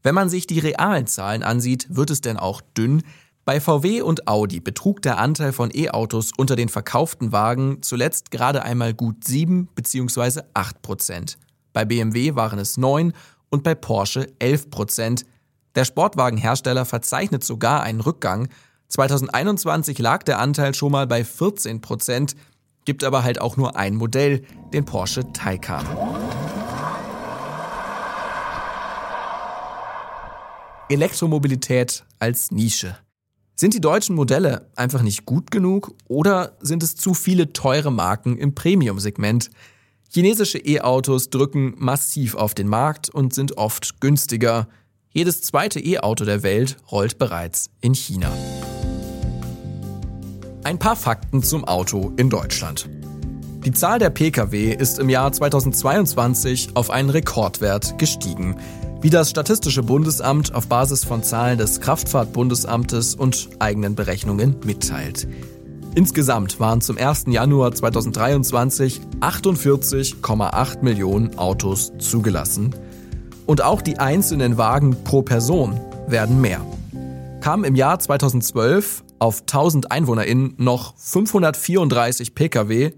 Wenn 0.05 0.14
man 0.14 0.29
sich 0.29 0.47
die 0.47 0.59
realen 0.59 1.07
Zahlen 1.07 1.43
ansieht, 1.43 1.87
wird 1.88 2.11
es 2.11 2.21
denn 2.21 2.37
auch 2.37 2.61
dünn. 2.77 3.03
Bei 3.47 3.59
VW 3.59 4.03
und 4.03 4.29
Audi 4.29 4.61
betrug 4.61 5.01
der 5.01 5.19
Anteil 5.19 5.53
von 5.53 5.71
E-Autos 5.75 6.33
unter 6.37 6.57
den 6.57 6.69
verkauften 6.69 7.33
Wagen 7.33 7.79
zuletzt 7.81 8.31
gerade 8.31 8.62
einmal 8.62 8.93
gut 8.93 9.25
7 9.25 9.67
bzw. 9.75 10.43
8 10.53 10.83
Prozent. 10.83 11.38
Bei 11.73 11.87
BMW 11.87 12.35
waren 12.35 12.59
es 12.59 12.77
9 12.77 13.14
und 13.49 13.62
bei 13.62 13.75
Porsche 13.75 14.29
11 14.38 14.69
Prozent. 14.71 15.27
Der 15.75 15.87
Sportwagenhersteller 15.87 16.85
verzeichnet 16.85 17.43
sogar 17.43 17.83
einen 17.83 18.01
Rückgang. 18.01 18.49
2021 18.88 19.99
lag 19.99 20.23
der 20.23 20.38
Anteil 20.38 20.75
schon 20.75 20.93
mal 20.93 21.07
bei 21.07 21.25
14 21.25 21.81
Prozent, 21.81 22.37
gibt 22.85 23.05
aber 23.05 23.25
halt 23.25 23.40
auch 23.40 23.57
nur 23.57 23.77
ein 23.77 23.95
Modell, 23.95 24.45
den 24.75 24.85
Porsche 24.85 25.33
Taycan. 25.33 25.87
Elektromobilität 30.88 32.05
als 32.18 32.51
Nische. 32.51 32.97
Sind 33.57 33.73
die 33.73 33.81
deutschen 33.81 34.14
Modelle 34.14 34.70
einfach 34.77 35.03
nicht 35.03 35.25
gut 35.25 35.51
genug 35.51 35.94
oder 36.09 36.57
sind 36.61 36.83
es 36.83 36.97
zu 36.97 37.14
viele 37.14 37.53
teure 37.53 37.90
Marken 37.90 38.37
im 38.37 38.55
Premium-Segment? 38.55 39.51
Chinesische 40.12 40.59
E-Autos 40.59 41.31
drücken 41.31 41.75
massiv 41.79 42.35
auf 42.35 42.55
den 42.55 42.68
Markt 42.68 43.09
und 43.09 43.33
sind 43.33 43.57
oft 43.57 44.01
günstiger. 44.01 44.68
Jedes 45.11 45.42
zweite 45.42 45.81
E-Auto 45.81 46.25
der 46.25 46.42
Welt 46.42 46.77
rollt 46.90 47.18
bereits 47.18 47.70
in 47.81 47.94
China. 47.94 48.31
Ein 50.64 50.79
paar 50.79 50.97
Fakten 50.97 51.42
zum 51.42 51.64
Auto 51.64 52.12
in 52.16 52.29
Deutschland. 52.29 52.88
Die 53.64 53.73
Zahl 53.73 53.99
der 53.99 54.11
Pkw 54.11 54.75
ist 54.75 54.99
im 54.99 55.09
Jahr 55.09 55.33
2022 55.33 56.70
auf 56.75 56.90
einen 56.90 57.09
Rekordwert 57.09 57.99
gestiegen 57.99 58.57
wie 59.05 59.11
das 59.11 59.29
Statistische 59.29 59.83
Bundesamt 59.83 60.55
auf 60.55 60.67
Basis 60.67 61.05
von 61.05 61.23
Zahlen 61.23 61.59
des 61.59 61.83
Kraftfahrtbundesamtes 61.83 63.14
und 63.14 63.51
eigenen 63.59 63.95
Berechnungen 63.95 64.57
mitteilt. 64.64 65.29
Insgesamt 65.95 66.59
waren 66.59 66.81
zum 66.81 66.97
1. 66.97 67.27
Januar 67.27 67.73
2023 67.73 69.03
48,8 69.21 70.83
Millionen 70.83 71.37
Autos 71.37 71.93
zugelassen. 71.99 72.75
Und 73.45 73.62
auch 73.62 73.83
die 73.83 73.99
einzelnen 73.99 74.57
Wagen 74.57 74.97
pro 75.05 75.21
Person 75.21 75.79
werden 76.07 76.40
mehr. 76.40 76.62
Kamen 77.43 77.64
im 77.64 77.75
Jahr 77.75 77.99
2012 77.99 79.05
auf 79.19 79.43
1000 79.43 79.93
EinwohnerInnen 79.93 80.55
noch 80.57 80.97
534 80.97 82.35
Pkw, 82.35 82.93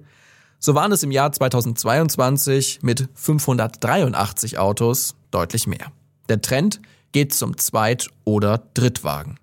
so 0.60 0.76
waren 0.76 0.92
es 0.92 1.02
im 1.02 1.10
Jahr 1.10 1.32
2022 1.32 2.78
mit 2.82 3.08
583 3.14 4.58
Autos 4.58 5.16
deutlich 5.32 5.66
mehr. 5.66 5.92
Der 6.28 6.42
Trend 6.42 6.80
geht 7.12 7.32
zum 7.32 7.56
Zweit- 7.56 8.08
oder 8.24 8.62
Drittwagen. 8.74 9.38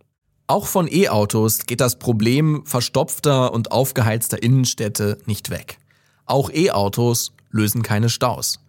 Auch 0.47 0.67
von 0.67 0.87
E-Autos 0.91 1.65
geht 1.65 1.81
das 1.81 1.97
Problem 1.97 2.65
verstopfter 2.65 3.53
und 3.53 3.71
aufgeheizter 3.71 4.43
Innenstädte 4.43 5.17
nicht 5.25 5.49
weg. 5.49 5.77
Auch 6.25 6.49
E-Autos 6.51 7.31
lösen 7.49 7.81
keine 7.81 8.09
Staus. 8.09 8.59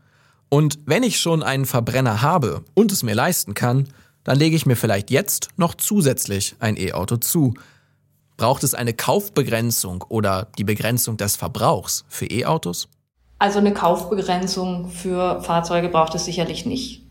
Und 0.48 0.78
wenn 0.86 1.02
ich 1.02 1.18
schon 1.18 1.42
einen 1.42 1.66
Verbrenner 1.66 2.22
habe 2.22 2.64
und 2.74 2.92
es 2.92 3.02
mir 3.02 3.14
leisten 3.14 3.54
kann, 3.54 3.88
dann 4.22 4.38
lege 4.38 4.56
ich 4.56 4.66
mir 4.66 4.76
vielleicht 4.76 5.10
jetzt 5.10 5.48
noch 5.56 5.74
zusätzlich 5.74 6.54
ein 6.60 6.76
E-Auto 6.76 7.16
zu. 7.16 7.54
Braucht 8.36 8.64
es 8.64 8.74
eine 8.74 8.94
Kaufbegrenzung 8.94 10.02
oder 10.08 10.48
die 10.56 10.64
Begrenzung 10.64 11.16
des 11.16 11.36
Verbrauchs 11.36 12.04
für 12.08 12.26
E-Autos? 12.26 12.88
Also 13.38 13.58
eine 13.58 13.74
Kaufbegrenzung 13.74 14.88
für 14.88 15.42
Fahrzeuge 15.42 15.88
braucht 15.88 16.14
es 16.14 16.24
sicherlich 16.24 16.66
nicht. 16.66 17.03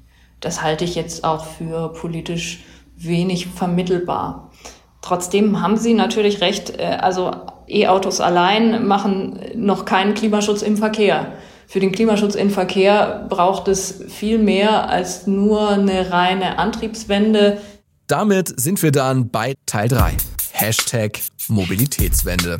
Das 0.43 0.61
halte 0.61 0.83
ich 0.83 0.95
jetzt 0.95 1.23
auch 1.23 1.45
für 1.45 1.93
politisch 1.93 2.65
wenig 2.97 3.47
vermittelbar. 3.47 4.51
Trotzdem 5.01 5.61
haben 5.61 5.77
Sie 5.77 5.93
natürlich 5.93 6.41
recht, 6.41 6.77
äh, 6.77 6.97
also 6.99 7.31
E-Autos 7.67 8.19
allein 8.19 8.85
machen 8.85 9.39
noch 9.55 9.85
keinen 9.85 10.13
Klimaschutz 10.13 10.61
im 10.61 10.75
Verkehr. 10.75 11.31
Für 11.65 11.79
den 11.79 11.93
Klimaschutz 11.93 12.35
im 12.35 12.49
Verkehr 12.49 13.25
braucht 13.29 13.69
es 13.69 14.03
viel 14.09 14.37
mehr 14.37 14.89
als 14.89 15.27
nur 15.27 15.69
eine 15.69 16.11
reine 16.11 16.59
Antriebswende. 16.59 17.59
Damit 18.07 18.59
sind 18.59 18.83
wir 18.83 18.91
dann 18.91 19.29
bei 19.29 19.55
Teil 19.65 19.87
3. 19.87 20.17
Hashtag 20.51 21.19
Mobilitätswende. 21.47 22.57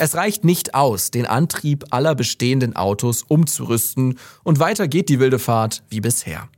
Es 0.00 0.16
reicht 0.16 0.44
nicht 0.44 0.74
aus, 0.74 1.12
den 1.12 1.26
Antrieb 1.26 1.84
aller 1.90 2.16
bestehenden 2.16 2.74
Autos 2.74 3.22
umzurüsten 3.22 4.18
und 4.42 4.58
weiter 4.58 4.88
geht 4.88 5.08
die 5.08 5.20
wilde 5.20 5.38
Fahrt 5.38 5.84
wie 5.90 6.00
bisher. 6.00 6.48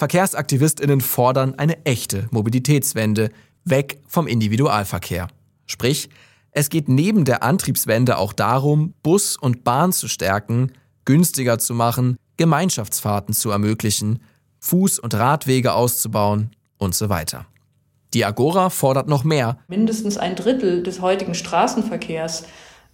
Verkehrsaktivistinnen 0.00 1.02
fordern 1.02 1.56
eine 1.58 1.84
echte 1.84 2.26
Mobilitätswende, 2.30 3.28
weg 3.66 3.98
vom 4.06 4.26
Individualverkehr. 4.26 5.28
Sprich, 5.66 6.08
es 6.52 6.70
geht 6.70 6.88
neben 6.88 7.26
der 7.26 7.42
Antriebswende 7.42 8.16
auch 8.16 8.32
darum, 8.32 8.94
Bus 9.02 9.36
und 9.36 9.62
Bahn 9.62 9.92
zu 9.92 10.08
stärken, 10.08 10.72
günstiger 11.04 11.58
zu 11.58 11.74
machen, 11.74 12.16
Gemeinschaftsfahrten 12.38 13.34
zu 13.34 13.50
ermöglichen, 13.50 14.20
Fuß- 14.62 15.00
und 15.00 15.12
Radwege 15.12 15.74
auszubauen 15.74 16.52
und 16.78 16.94
so 16.94 17.10
weiter. 17.10 17.44
Die 18.14 18.24
Agora 18.24 18.70
fordert 18.70 19.06
noch 19.06 19.22
mehr. 19.22 19.58
Mindestens 19.68 20.16
ein 20.16 20.34
Drittel 20.34 20.82
des 20.82 21.02
heutigen 21.02 21.34
Straßenverkehrs 21.34 22.44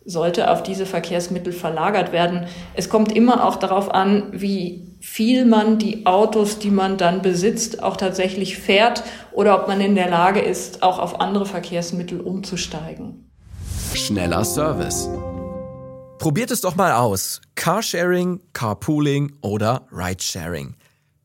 sollte 0.07 0.51
auf 0.51 0.63
diese 0.63 0.87
Verkehrsmittel 0.87 1.53
verlagert 1.53 2.13
werden. 2.13 2.47
Es 2.75 2.89
kommt 2.89 3.13
immer 3.13 3.45
auch 3.45 3.57
darauf 3.57 3.93
an, 3.93 4.29
wie 4.33 4.97
viel 5.01 5.45
man 5.45 5.79
die 5.79 6.07
Autos, 6.07 6.59
die 6.59 6.71
man 6.71 6.97
dann 6.97 7.23
besitzt, 7.23 7.83
auch 7.83 7.97
tatsächlich 7.97 8.57
fährt 8.57 9.03
oder 9.33 9.61
ob 9.61 9.69
man 9.69 9.81
in 9.81 9.95
der 9.95 10.09
Lage 10.09 10.41
ist, 10.41 10.83
auch 10.83 10.99
auf 10.99 11.21
andere 11.21 11.45
Verkehrsmittel 11.45 12.21
umzusteigen. 12.21 13.31
Schneller 13.95 14.45
Service. 14.45 15.09
Probiert 16.19 16.51
es 16.51 16.61
doch 16.61 16.77
mal 16.77 16.93
aus. 16.93 17.41
Carsharing, 17.57 18.41
Carpooling 18.53 19.33
oder 19.43 19.87
Ridesharing. 19.93 20.77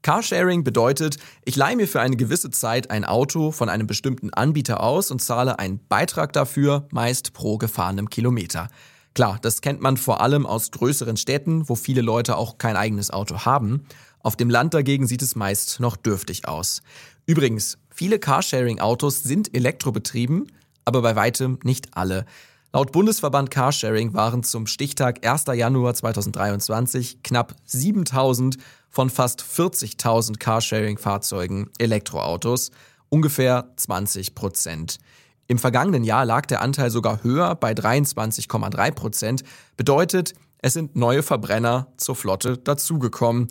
Carsharing 0.02 0.64
bedeutet, 0.64 1.18
ich 1.46 1.56
leihe 1.56 1.76
mir 1.76 1.88
für 1.88 2.02
eine 2.02 2.16
gewisse 2.16 2.50
Zeit 2.50 2.90
ein 2.90 3.06
Auto 3.06 3.52
von 3.52 3.70
einem 3.70 3.86
bestimmten 3.86 4.34
Anbieter 4.34 4.82
aus 4.82 5.12
und 5.12 5.22
zahle 5.22 5.60
einen 5.60 5.80
Beitrag 5.88 6.34
dafür, 6.34 6.88
meist 6.92 7.34
pro 7.34 7.60
gefahrenem 7.60 8.10
Kilometer. 8.10 8.70
Klar, 9.14 9.38
das 9.42 9.62
kennt 9.62 9.80
man 9.80 9.98
vor 9.98 10.22
allem 10.22 10.48
aus 10.48 10.72
größeren 10.72 11.18
Städten, 11.18 11.70
wo 11.70 11.76
viele 11.76 12.02
Leute 12.02 12.38
auch 12.38 12.58
kein 12.58 12.78
eigenes 12.78 13.12
Auto 13.12 13.46
haben. 13.46 13.86
Auf 14.20 14.36
dem 14.36 14.50
Land 14.50 14.74
dagegen 14.74 15.06
sieht 15.06 15.22
es 15.22 15.36
meist 15.36 15.80
noch 15.80 15.98
dürftig 15.98 16.48
aus. 16.48 16.82
Übrigens, 17.28 17.78
viele 17.94 18.18
Carsharing-Autos 18.18 19.22
sind 19.22 19.56
elektrobetrieben, 19.56 20.52
aber 20.86 21.04
bei 21.04 21.16
weitem 21.16 21.60
nicht 21.64 21.90
alle. 21.96 22.26
Laut 22.74 22.94
Bundesverband 22.94 23.52
Carsharing 23.52 24.14
waren 24.14 24.44
zum 24.44 24.66
Stichtag 24.66 25.28
1. 25.28 25.44
Januar 25.56 25.94
2023 25.94 27.22
knapp 27.22 27.54
7000 27.66 28.56
von 28.90 29.10
fast 29.10 29.44
40.000 29.44 30.40
Carsharing-Fahrzeugen 30.40 31.70
Elektroautos, 31.80 32.72
ungefähr 33.10 33.74
20 33.76 34.36
Prozent. 34.36 35.00
Im 35.48 35.60
vergangenen 35.60 36.06
Jahr 36.06 36.24
lag 36.24 36.46
der 36.46 36.62
Anteil 36.62 36.92
sogar 36.92 37.24
höher 37.24 37.56
bei 37.56 37.74
23,3 37.74 38.92
Prozent, 38.92 39.44
bedeutet, 39.76 40.34
es 40.60 40.72
sind 40.72 40.96
neue 40.96 41.24
Verbrenner 41.24 41.88
zur 41.98 42.16
Flotte 42.16 42.58
dazugekommen. 42.58 43.50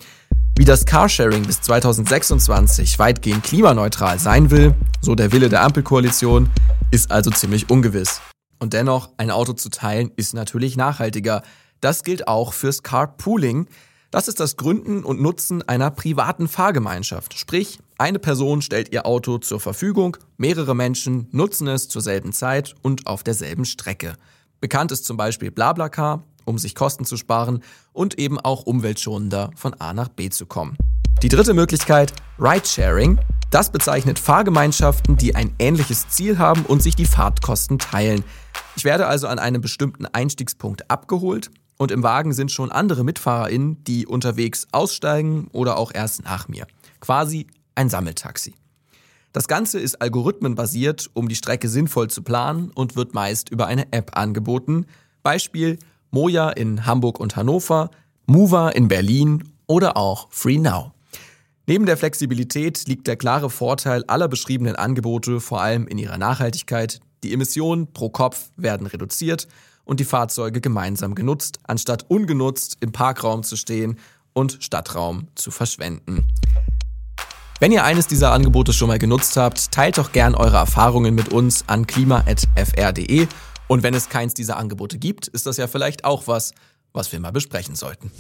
Wie 0.57 0.65
das 0.65 0.87
Carsharing 0.87 1.43
bis 1.43 1.61
2026 1.61 2.99
weitgehend 2.99 3.45
klimaneutral 3.45 4.19
sein 4.19 4.51
will, 4.51 4.75
so 5.03 5.15
der 5.15 5.33
Wille 5.33 5.51
der 5.51 5.63
Ampelkoalition, 5.63 6.49
ist 6.91 7.11
also 7.11 7.31
ziemlich 7.31 7.69
ungewiss. 7.69 8.23
Und 8.61 8.73
dennoch, 8.73 9.11
ein 9.17 9.33
Auto 9.33 9.55
zu 9.55 9.71
teilen 9.71 10.13
ist 10.15 10.35
natürlich 10.35 10.77
nachhaltiger. 10.77 11.43
Das 11.81 12.05
gilt 12.05 12.29
auch 12.29 12.53
fürs 12.53 12.85
Carpooling, 12.85 13.67
das 14.11 14.27
ist 14.27 14.41
das 14.41 14.57
Gründen 14.57 15.05
und 15.05 15.21
Nutzen 15.21 15.63
einer 15.69 15.93
privaten 15.93 16.49
Fahrgemeinschaft. 16.49 17.39
Sprich, 17.39 17.79
eine 17.97 18.19
Person 18.19 18.61
stellt 18.61 18.93
ihr 18.93 19.07
Auto 19.07 19.39
zur 19.39 19.61
Verfügung, 19.61 20.17
mehrere 20.37 20.75
Menschen 20.75 21.29
nutzen 21.31 21.69
es 21.69 21.89
zur 21.89 22.03
selben 22.03 22.33
Zeit 22.33 22.75
und 22.83 23.07
auf 23.07 23.23
derselben 23.23 23.65
Strecke. 23.65 24.15
Bekannt 24.61 24.91
ist 24.91 25.05
zum 25.05 25.17
Beispiel 25.17 25.53
BlaBlaCar, 25.53 26.25
um 26.45 26.59
sich 26.59 26.75
Kosten 26.75 27.05
zu 27.05 27.17
sparen 27.17 27.63
und 27.93 28.19
eben 28.19 28.41
auch 28.41 28.63
umweltschonender 28.65 29.53
von 29.55 29.75
A 29.75 29.95
nach 29.95 30.09
B 30.09 30.29
zu 30.29 30.45
kommen. 30.45 30.77
Die 31.23 31.29
dritte 31.29 31.55
Möglichkeit, 31.55 32.13
Ridesharing. 32.41 33.21
Das 33.51 33.73
bezeichnet 33.73 34.21
Fahrgemeinschaften, 34.21 35.17
die 35.17 35.35
ein 35.35 35.53
ähnliches 35.59 36.09
Ziel 36.09 36.39
haben 36.39 36.65
und 36.65 36.85
sich 36.85 36.95
die 36.95 37.05
Fahrtkosten 37.05 37.81
teilen. 37.81 38.23
Ich 38.77 38.85
werde 38.85 39.09
also 39.09 39.27
an 39.27 39.41
einem 39.41 39.61
bestimmten 39.61 40.07
Einstiegspunkt 40.07 40.89
abgeholt 40.89 41.51
und 41.77 41.91
im 41.91 42.05
Wagen 42.05 42.33
sind 42.33 42.53
schon 42.53 42.71
andere 42.71 43.03
MitfahrerInnen, 43.03 43.83
die 43.83 44.07
unterwegs 44.07 44.69
aussteigen 44.71 45.49
oder 45.51 45.79
auch 45.79 45.93
erst 45.93 46.23
nach 46.23 46.47
mir. 46.47 46.69
Quasi 47.01 47.49
ein 47.75 47.89
Sammeltaxi. 47.89 48.55
Das 49.33 49.49
Ganze 49.49 49.81
ist 49.81 50.01
algorithmenbasiert, 50.01 51.11
um 51.15 51.29
die 51.29 51.37
Strecke 51.37 51.69
sinnvoll 51.69 52.09
zu 52.09 52.23
planen 52.23 52.71
und 52.73 52.95
wird 52.95 53.15
meist 53.15 53.49
über 53.49 53.67
eine 53.67 53.93
App 53.93 54.17
angeboten. 54.17 54.87
Beispiel 55.25 55.79
Moja 56.13 56.51
in 56.51 56.87
Hamburg 56.87 57.19
und 57.19 57.35
Hannover, 57.35 57.91
Mover 58.27 58.77
in 58.77 58.87
Berlin 58.87 59.53
oder 59.67 59.97
auch 59.97 60.29
FreeNow. 60.31 60.93
Neben 61.67 61.87
der 61.87 61.97
Flexibilität 61.97 62.87
liegt 62.89 63.07
der 63.07 63.17
klare 63.17 63.51
Vorteil 63.51 64.05
aller 64.05 64.29
beschriebenen 64.29 64.77
Angebote 64.77 65.41
vor 65.41 65.61
allem 65.61 65.87
in 65.87 65.99
ihrer 65.99 66.19
Nachhaltigkeit. 66.19 67.01
Die 67.23 67.33
Emissionen 67.33 67.93
pro 67.93 68.09
Kopf 68.09 68.51
werden 68.57 68.87
reduziert 68.87 69.47
und 69.85 70.01
die 70.01 70.05
Fahrzeuge 70.05 70.61
gemeinsam 70.61 71.15
genutzt, 71.15 71.59
anstatt 71.65 72.07
ungenutzt 72.09 72.77
im 72.81 72.93
Parkraum 72.93 73.43
zu 73.43 73.57
stehen 73.57 73.99
und 74.33 74.59
Stadtraum 74.61 75.29
zu 75.35 75.51
verschwenden. 75.51 76.27
Wenn 77.61 77.73
ihr 77.73 77.85
eines 77.85 78.07
dieser 78.07 78.33
Angebote 78.33 78.73
schon 78.73 78.89
mal 78.89 78.99
genutzt 78.99 79.37
habt, 79.37 79.71
teilt 79.71 79.99
doch 79.99 80.13
gern 80.13 80.35
eure 80.35 80.57
Erfahrungen 80.57 81.15
mit 81.15 81.31
uns 81.31 81.65
an 81.67 81.87
klima.fr.de. 81.87 83.27
Und 83.69 83.83
wenn 83.83 83.93
es 83.93 84.09
keins 84.09 84.33
dieser 84.33 84.57
Angebote 84.57 84.99
gibt, 84.99 85.29
ist 85.29 85.47
das 85.47 85.59
ja 85.59 85.67
vielleicht 85.67 86.05
auch 86.05 86.27
was, 86.27 86.53
was 86.95 87.13
wir 87.13 87.21
mal 87.21 87.33
besprechen 87.33 87.75
sollten. 87.75 88.11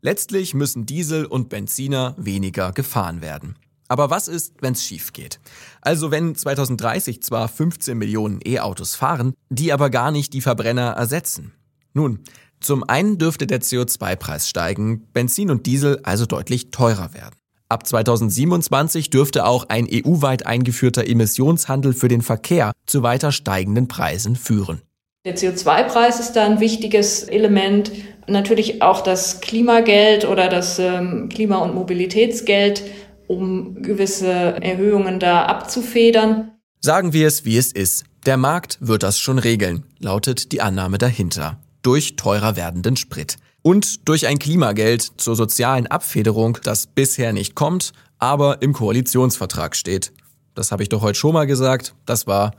Letztlich 0.00 0.54
müssen 0.54 0.86
Diesel 0.86 1.24
und 1.24 1.48
Benziner 1.48 2.14
weniger 2.16 2.72
gefahren 2.72 3.20
werden. 3.20 3.56
Aber 3.88 4.10
was 4.10 4.28
ist, 4.28 4.54
wenn 4.60 4.74
es 4.74 4.84
schief 4.84 5.12
geht? 5.12 5.40
Also 5.80 6.10
wenn 6.10 6.34
2030 6.34 7.22
zwar 7.22 7.48
15 7.48 7.96
Millionen 7.96 8.40
E-Autos 8.44 8.94
fahren, 8.94 9.34
die 9.48 9.72
aber 9.72 9.90
gar 9.90 10.10
nicht 10.10 10.34
die 10.34 10.42
Verbrenner 10.42 10.90
ersetzen. 10.90 11.52
Nun, 11.94 12.20
zum 12.60 12.84
einen 12.84 13.18
dürfte 13.18 13.46
der 13.46 13.60
CO2-Preis 13.60 14.48
steigen, 14.48 15.08
Benzin 15.12 15.50
und 15.50 15.66
Diesel 15.66 16.00
also 16.02 16.26
deutlich 16.26 16.70
teurer 16.70 17.14
werden. 17.14 17.34
Ab 17.70 17.86
2027 17.86 19.10
dürfte 19.10 19.44
auch 19.44 19.68
ein 19.68 19.86
EU-weit 19.90 20.46
eingeführter 20.46 21.06
Emissionshandel 21.06 21.92
für 21.92 22.08
den 22.08 22.22
Verkehr 22.22 22.72
zu 22.86 23.02
weiter 23.02 23.32
steigenden 23.32 23.88
Preisen 23.88 24.36
führen. 24.36 24.80
Der 25.24 25.36
CO2-Preis 25.36 26.20
ist 26.20 26.32
da 26.32 26.46
ein 26.46 26.60
wichtiges 26.60 27.24
Element. 27.24 27.92
Natürlich 28.28 28.82
auch 28.82 29.02
das 29.02 29.40
Klimageld 29.40 30.24
oder 30.24 30.48
das 30.48 30.78
ähm, 30.78 31.28
Klima- 31.28 31.58
und 31.58 31.74
Mobilitätsgeld, 31.74 32.82
um 33.26 33.82
gewisse 33.82 34.30
Erhöhungen 34.30 35.18
da 35.18 35.44
abzufedern. 35.44 36.52
Sagen 36.80 37.12
wir 37.12 37.26
es, 37.26 37.44
wie 37.44 37.56
es 37.56 37.72
ist. 37.72 38.04
Der 38.26 38.36
Markt 38.36 38.78
wird 38.80 39.02
das 39.02 39.18
schon 39.18 39.38
regeln, 39.38 39.84
lautet 39.98 40.52
die 40.52 40.60
Annahme 40.60 40.98
dahinter 40.98 41.58
durch 41.82 42.16
teurer 42.16 42.56
werdenden 42.56 42.96
Sprit. 42.96 43.36
Und 43.62 44.08
durch 44.08 44.26
ein 44.26 44.38
Klimageld 44.38 45.02
zur 45.16 45.36
sozialen 45.36 45.86
Abfederung, 45.88 46.58
das 46.62 46.86
bisher 46.86 47.32
nicht 47.32 47.54
kommt, 47.54 47.92
aber 48.18 48.62
im 48.62 48.72
Koalitionsvertrag 48.72 49.76
steht. 49.76 50.12
Das 50.54 50.72
habe 50.72 50.82
ich 50.82 50.88
doch 50.88 51.02
heute 51.02 51.18
schon 51.18 51.34
mal 51.34 51.46
gesagt, 51.46 51.94
das 52.06 52.26
war 52.26 52.52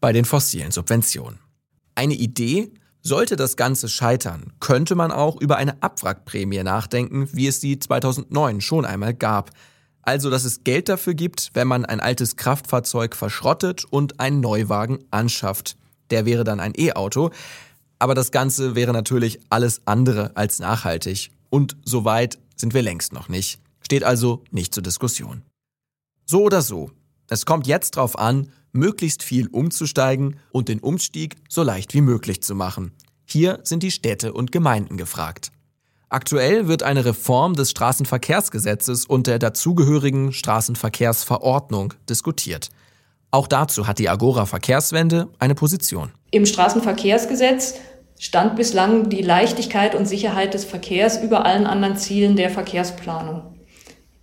bei 0.00 0.12
den 0.12 0.24
fossilen 0.24 0.72
Subventionen. 0.72 1.38
Eine 1.96 2.14
Idee, 2.14 2.70
sollte 3.02 3.36
das 3.36 3.56
Ganze 3.56 3.88
scheitern, 3.88 4.52
könnte 4.60 4.94
man 4.94 5.12
auch 5.12 5.40
über 5.40 5.56
eine 5.56 5.82
Abwrackprämie 5.82 6.62
nachdenken, 6.62 7.28
wie 7.32 7.46
es 7.46 7.60
sie 7.60 7.78
2009 7.78 8.60
schon 8.60 8.84
einmal 8.84 9.14
gab. 9.14 9.50
Also, 10.02 10.30
dass 10.30 10.44
es 10.44 10.62
Geld 10.62 10.88
dafür 10.88 11.14
gibt, 11.14 11.50
wenn 11.54 11.66
man 11.66 11.84
ein 11.84 12.00
altes 12.00 12.36
Kraftfahrzeug 12.36 13.16
verschrottet 13.16 13.84
und 13.84 14.20
einen 14.20 14.40
Neuwagen 14.40 14.98
anschafft. 15.10 15.76
Der 16.10 16.26
wäre 16.26 16.44
dann 16.44 16.60
ein 16.60 16.74
E-Auto. 16.76 17.30
Aber 17.98 18.14
das 18.14 18.30
Ganze 18.30 18.74
wäre 18.74 18.92
natürlich 18.92 19.40
alles 19.48 19.80
andere 19.86 20.36
als 20.36 20.58
nachhaltig. 20.58 21.30
Und 21.48 21.76
so 21.84 22.04
weit 22.04 22.38
sind 22.56 22.74
wir 22.74 22.82
längst 22.82 23.12
noch 23.12 23.28
nicht. 23.28 23.58
Steht 23.80 24.04
also 24.04 24.44
nicht 24.50 24.74
zur 24.74 24.82
Diskussion. 24.82 25.42
So 26.26 26.42
oder 26.42 26.60
so. 26.60 26.90
Es 27.28 27.46
kommt 27.46 27.66
jetzt 27.66 27.96
darauf 27.96 28.18
an, 28.18 28.50
möglichst 28.72 29.22
viel 29.22 29.48
umzusteigen 29.48 30.38
und 30.50 30.68
den 30.68 30.80
Umstieg 30.80 31.36
so 31.48 31.62
leicht 31.62 31.94
wie 31.94 32.00
möglich 32.00 32.42
zu 32.42 32.54
machen. 32.54 32.92
Hier 33.24 33.60
sind 33.64 33.82
die 33.82 33.90
Städte 33.90 34.32
und 34.32 34.52
Gemeinden 34.52 34.96
gefragt. 34.96 35.50
Aktuell 36.08 36.68
wird 36.68 36.84
eine 36.84 37.04
Reform 37.04 37.54
des 37.54 37.72
Straßenverkehrsgesetzes 37.72 39.06
und 39.06 39.26
der 39.26 39.40
dazugehörigen 39.40 40.32
Straßenverkehrsverordnung 40.32 41.94
diskutiert. 42.08 42.68
Auch 43.32 43.48
dazu 43.48 43.88
hat 43.88 43.98
die 43.98 44.08
Agora 44.08 44.46
Verkehrswende 44.46 45.28
eine 45.40 45.56
Position. 45.56 46.12
Im 46.30 46.46
Straßenverkehrsgesetz 46.46 47.74
stand 48.20 48.54
bislang 48.54 49.10
die 49.10 49.22
Leichtigkeit 49.22 49.96
und 49.96 50.06
Sicherheit 50.06 50.54
des 50.54 50.64
Verkehrs 50.64 51.20
über 51.20 51.44
allen 51.44 51.66
anderen 51.66 51.96
Zielen 51.96 52.36
der 52.36 52.50
Verkehrsplanung. 52.50 53.55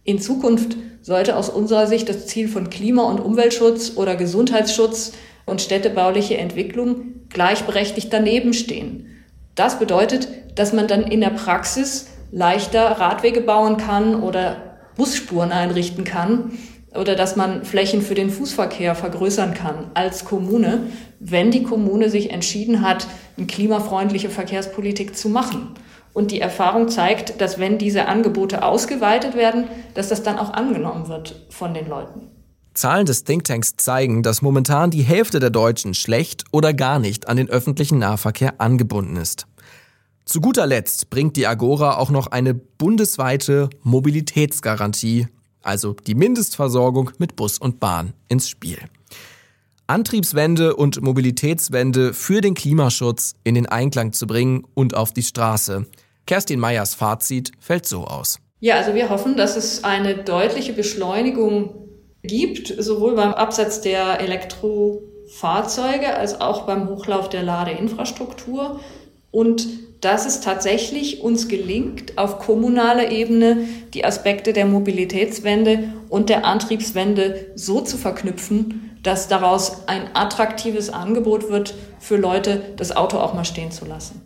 In 0.04 0.20
Zukunft 0.20 0.76
sollte 1.02 1.36
aus 1.36 1.50
unserer 1.50 1.88
Sicht 1.88 2.10
das 2.10 2.28
Ziel 2.28 2.48
von 2.48 2.70
Klima- 2.70 3.04
und 3.04 3.20
Umweltschutz 3.20 3.94
oder 3.96 4.16
Gesundheitsschutz 4.16 5.14
und 5.46 5.62
städtebauliche 5.62 6.38
Entwicklung 6.38 7.28
gleichberechtigt 7.30 8.12
daneben 8.12 8.54
stehen. 8.54 9.08
Das 9.56 9.80
bedeutet, 9.80 10.28
dass 10.56 10.74
man 10.74 10.88
dann 10.88 11.04
in 11.04 11.22
der 11.22 11.30
Praxis 11.30 12.08
leichter 12.32 12.84
Radwege 12.84 13.42
bauen 13.42 13.78
kann 13.78 14.22
oder 14.22 14.78
Busspuren 14.96 15.52
einrichten 15.52 16.04
kann, 16.04 16.52
oder 16.96 17.16
dass 17.16 17.36
man 17.36 17.66
Flächen 17.66 18.02
für 18.02 18.14
den 18.14 18.30
Fußverkehr 18.30 18.96
vergrößern 18.96 19.54
kann 19.54 19.92
als 19.94 20.26
Kommune, 20.26 20.88
wenn 21.20 21.52
die 21.52 21.64
Kommune 21.64 22.10
sich 22.10 22.30
entschieden 22.32 22.82
hat, 22.82 23.08
eine 23.38 23.48
klimafreundliche 23.48 24.30
Verkehrspolitik 24.30 25.18
zu 25.18 25.30
machen. 25.30 25.72
Und 26.14 26.32
die 26.32 26.40
Erfahrung 26.40 26.90
zeigt, 26.90 27.42
dass 27.42 27.60
wenn 27.60 27.78
diese 27.78 28.06
Angebote 28.06 28.64
ausgeweitet 28.64 29.36
werden, 29.36 29.68
dass 29.96 30.10
das 30.10 30.24
dann 30.24 30.38
auch 30.38 30.54
angenommen 30.54 31.08
wird 31.08 31.46
von 31.50 31.74
den 31.74 31.88
Leuten. 31.88 32.30
Zahlen 32.76 33.06
des 33.06 33.24
Thinktanks 33.24 33.76
zeigen, 33.78 34.24
dass 34.24 34.42
momentan 34.42 34.92
die 34.92 35.04
Hälfte 35.04 35.40
der 35.40 35.50
Deutschen 35.50 35.94
schlecht 35.94 36.44
oder 36.52 36.74
gar 36.74 37.00
nicht 37.00 37.28
an 37.28 37.38
den 37.38 37.50
öffentlichen 37.50 38.00
Nahverkehr 38.00 38.60
angebunden 38.60 39.18
ist. 39.18 39.48
Zu 40.26 40.40
guter 40.40 40.66
Letzt 40.66 41.10
bringt 41.10 41.36
die 41.36 41.48
Agora 41.48 41.98
auch 41.98 42.10
noch 42.10 42.28
eine 42.28 42.54
bundesweite 42.54 43.70
Mobilitätsgarantie 43.84 45.28
also 45.64 45.94
die 45.94 46.16
Mindestversorgung 46.16 47.12
mit 47.18 47.36
Bus 47.36 47.58
und 47.58 47.80
Bahn, 47.80 48.14
ins 48.28 48.50
Spiel. 48.50 48.78
Antriebswende 49.88 50.76
und 50.76 51.02
Mobilitätswende 51.02 52.14
für 52.14 52.42
den 52.42 52.54
Klimaschutz 52.54 53.36
in 53.44 53.56
den 53.56 53.66
Einklang 53.66 54.14
zu 54.14 54.28
bringen 54.28 54.66
und 54.74 54.96
auf 54.96 55.14
die 55.14 55.24
Straße. 55.24 55.86
Kerstin 56.26 56.60
Meyers 56.60 56.96
Fazit 56.96 57.52
fällt 57.60 57.86
so 57.86 58.06
aus. 58.06 58.40
Ja, 58.60 58.76
also 58.76 58.96
wir 58.96 59.10
hoffen, 59.10 59.36
dass 59.36 59.58
es 59.58 59.84
eine 59.84 60.16
deutliche 60.16 60.72
Beschleunigung 60.74 61.76
gibt, 62.24 62.74
sowohl 62.82 63.16
beim 63.16 63.34
Absatz 63.34 63.82
der 63.82 64.22
Elektrofahrzeuge 64.22 66.16
als 66.16 66.40
auch 66.40 66.66
beim 66.66 66.88
Hochlauf 66.88 67.28
der 67.28 67.44
Ladeinfrastruktur 67.44 68.80
und 69.32 69.68
dass 70.00 70.26
es 70.26 70.42
tatsächlich 70.42 71.22
uns 71.22 71.48
gelingt, 71.48 72.18
auf 72.18 72.40
kommunaler 72.40 73.12
Ebene 73.12 73.68
die 73.94 74.06
Aspekte 74.06 74.54
der 74.54 74.66
Mobilitätswende 74.66 75.94
und 76.10 76.30
der 76.30 76.46
Antriebswende 76.46 77.52
so 77.56 77.82
zu 77.82 77.98
verknüpfen, 77.98 78.98
dass 79.02 79.28
daraus 79.28 79.88
ein 79.88 80.10
attraktives 80.14 80.90
Angebot 80.90 81.50
wird 81.50 81.74
für 82.00 82.18
Leute, 82.18 82.62
das 82.78 82.96
Auto 82.96 83.18
auch 83.18 83.34
mal 83.34 83.46
stehen 83.46 83.72
zu 83.72 83.86
lassen. 83.86 84.22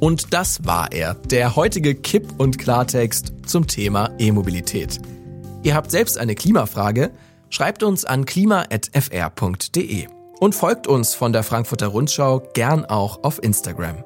Und 0.00 0.32
das 0.32 0.64
war 0.64 0.92
er, 0.92 1.14
der 1.14 1.56
heutige 1.56 1.94
Kipp- 1.94 2.34
und 2.38 2.58
Klartext 2.58 3.34
zum 3.46 3.66
Thema 3.66 4.10
E-Mobilität. 4.18 4.98
Ihr 5.62 5.74
habt 5.74 5.90
selbst 5.90 6.16
eine 6.18 6.34
Klimafrage? 6.34 7.10
Schreibt 7.50 7.82
uns 7.82 8.04
an 8.04 8.24
klima.fr.de 8.24 10.06
und 10.40 10.54
folgt 10.54 10.86
uns 10.86 11.14
von 11.14 11.32
der 11.32 11.42
Frankfurter 11.42 11.88
Rundschau 11.88 12.40
gern 12.54 12.86
auch 12.86 13.22
auf 13.24 13.42
Instagram. 13.42 14.02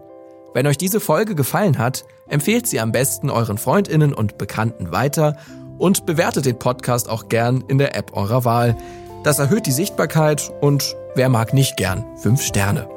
Wenn 0.53 0.67
euch 0.67 0.79
diese 0.79 0.99
Folge 0.99 1.35
gefallen 1.35 1.79
hat, 1.79 2.05
empfehlt 2.29 2.67
sie 2.67 2.81
am 2.81 2.91
besten 2.91 3.31
euren 3.31 3.59
Freundinnen 3.59 4.15
und 4.15 4.39
Bekannten 4.39 4.93
weiter 4.93 5.37
und 5.79 6.07
bewertet 6.07 6.47
den 6.47 6.59
Podcast 6.59 7.09
auch 7.09 7.29
gern 7.29 7.65
in 7.69 7.79
der 7.79 7.97
App 7.97 8.17
eurer 8.17 8.45
Wahl. 8.45 8.77
Das 9.23 9.39
erhöht 9.39 9.67
die 9.67 9.73
Sichtbarkeit 9.73 10.53
und 10.61 10.97
wer 11.15 11.29
mag 11.29 11.55
nicht 11.55 11.77
gern 11.77 12.05
fünf 12.17 12.43
Sterne. 12.43 12.94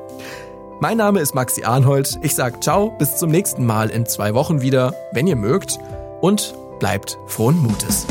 Mein 0.79 0.97
Name 0.97 1.21
ist 1.21 1.33
Maxi 1.33 1.63
Arnhold. 1.63 2.19
Ich 2.21 2.35
sage 2.35 2.59
ciao, 2.59 2.91
bis 2.99 3.17
zum 3.17 3.31
nächsten 3.31 3.65
Mal 3.65 3.89
in 3.89 4.05
zwei 4.05 4.35
Wochen 4.35 4.61
wieder, 4.61 4.93
wenn 5.11 5.25
ihr 5.25 5.35
mögt 5.35 5.79
und 6.21 6.53
bleibt 6.77 7.17
frohen 7.25 7.57
Mutes. 7.57 8.05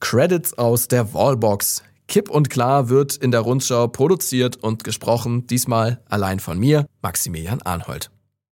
Credits 0.00 0.58
aus 0.58 0.88
der 0.88 1.14
Wallbox. 1.14 1.84
Kipp 2.06 2.30
und 2.30 2.50
klar 2.50 2.88
wird 2.88 3.16
in 3.16 3.30
der 3.30 3.40
Rundschau 3.40 3.88
produziert 3.88 4.56
und 4.56 4.84
gesprochen, 4.84 5.46
diesmal 5.46 6.00
allein 6.08 6.38
von 6.38 6.58
mir, 6.58 6.86
Maximilian 7.02 7.62
Arnhold. 7.62 8.10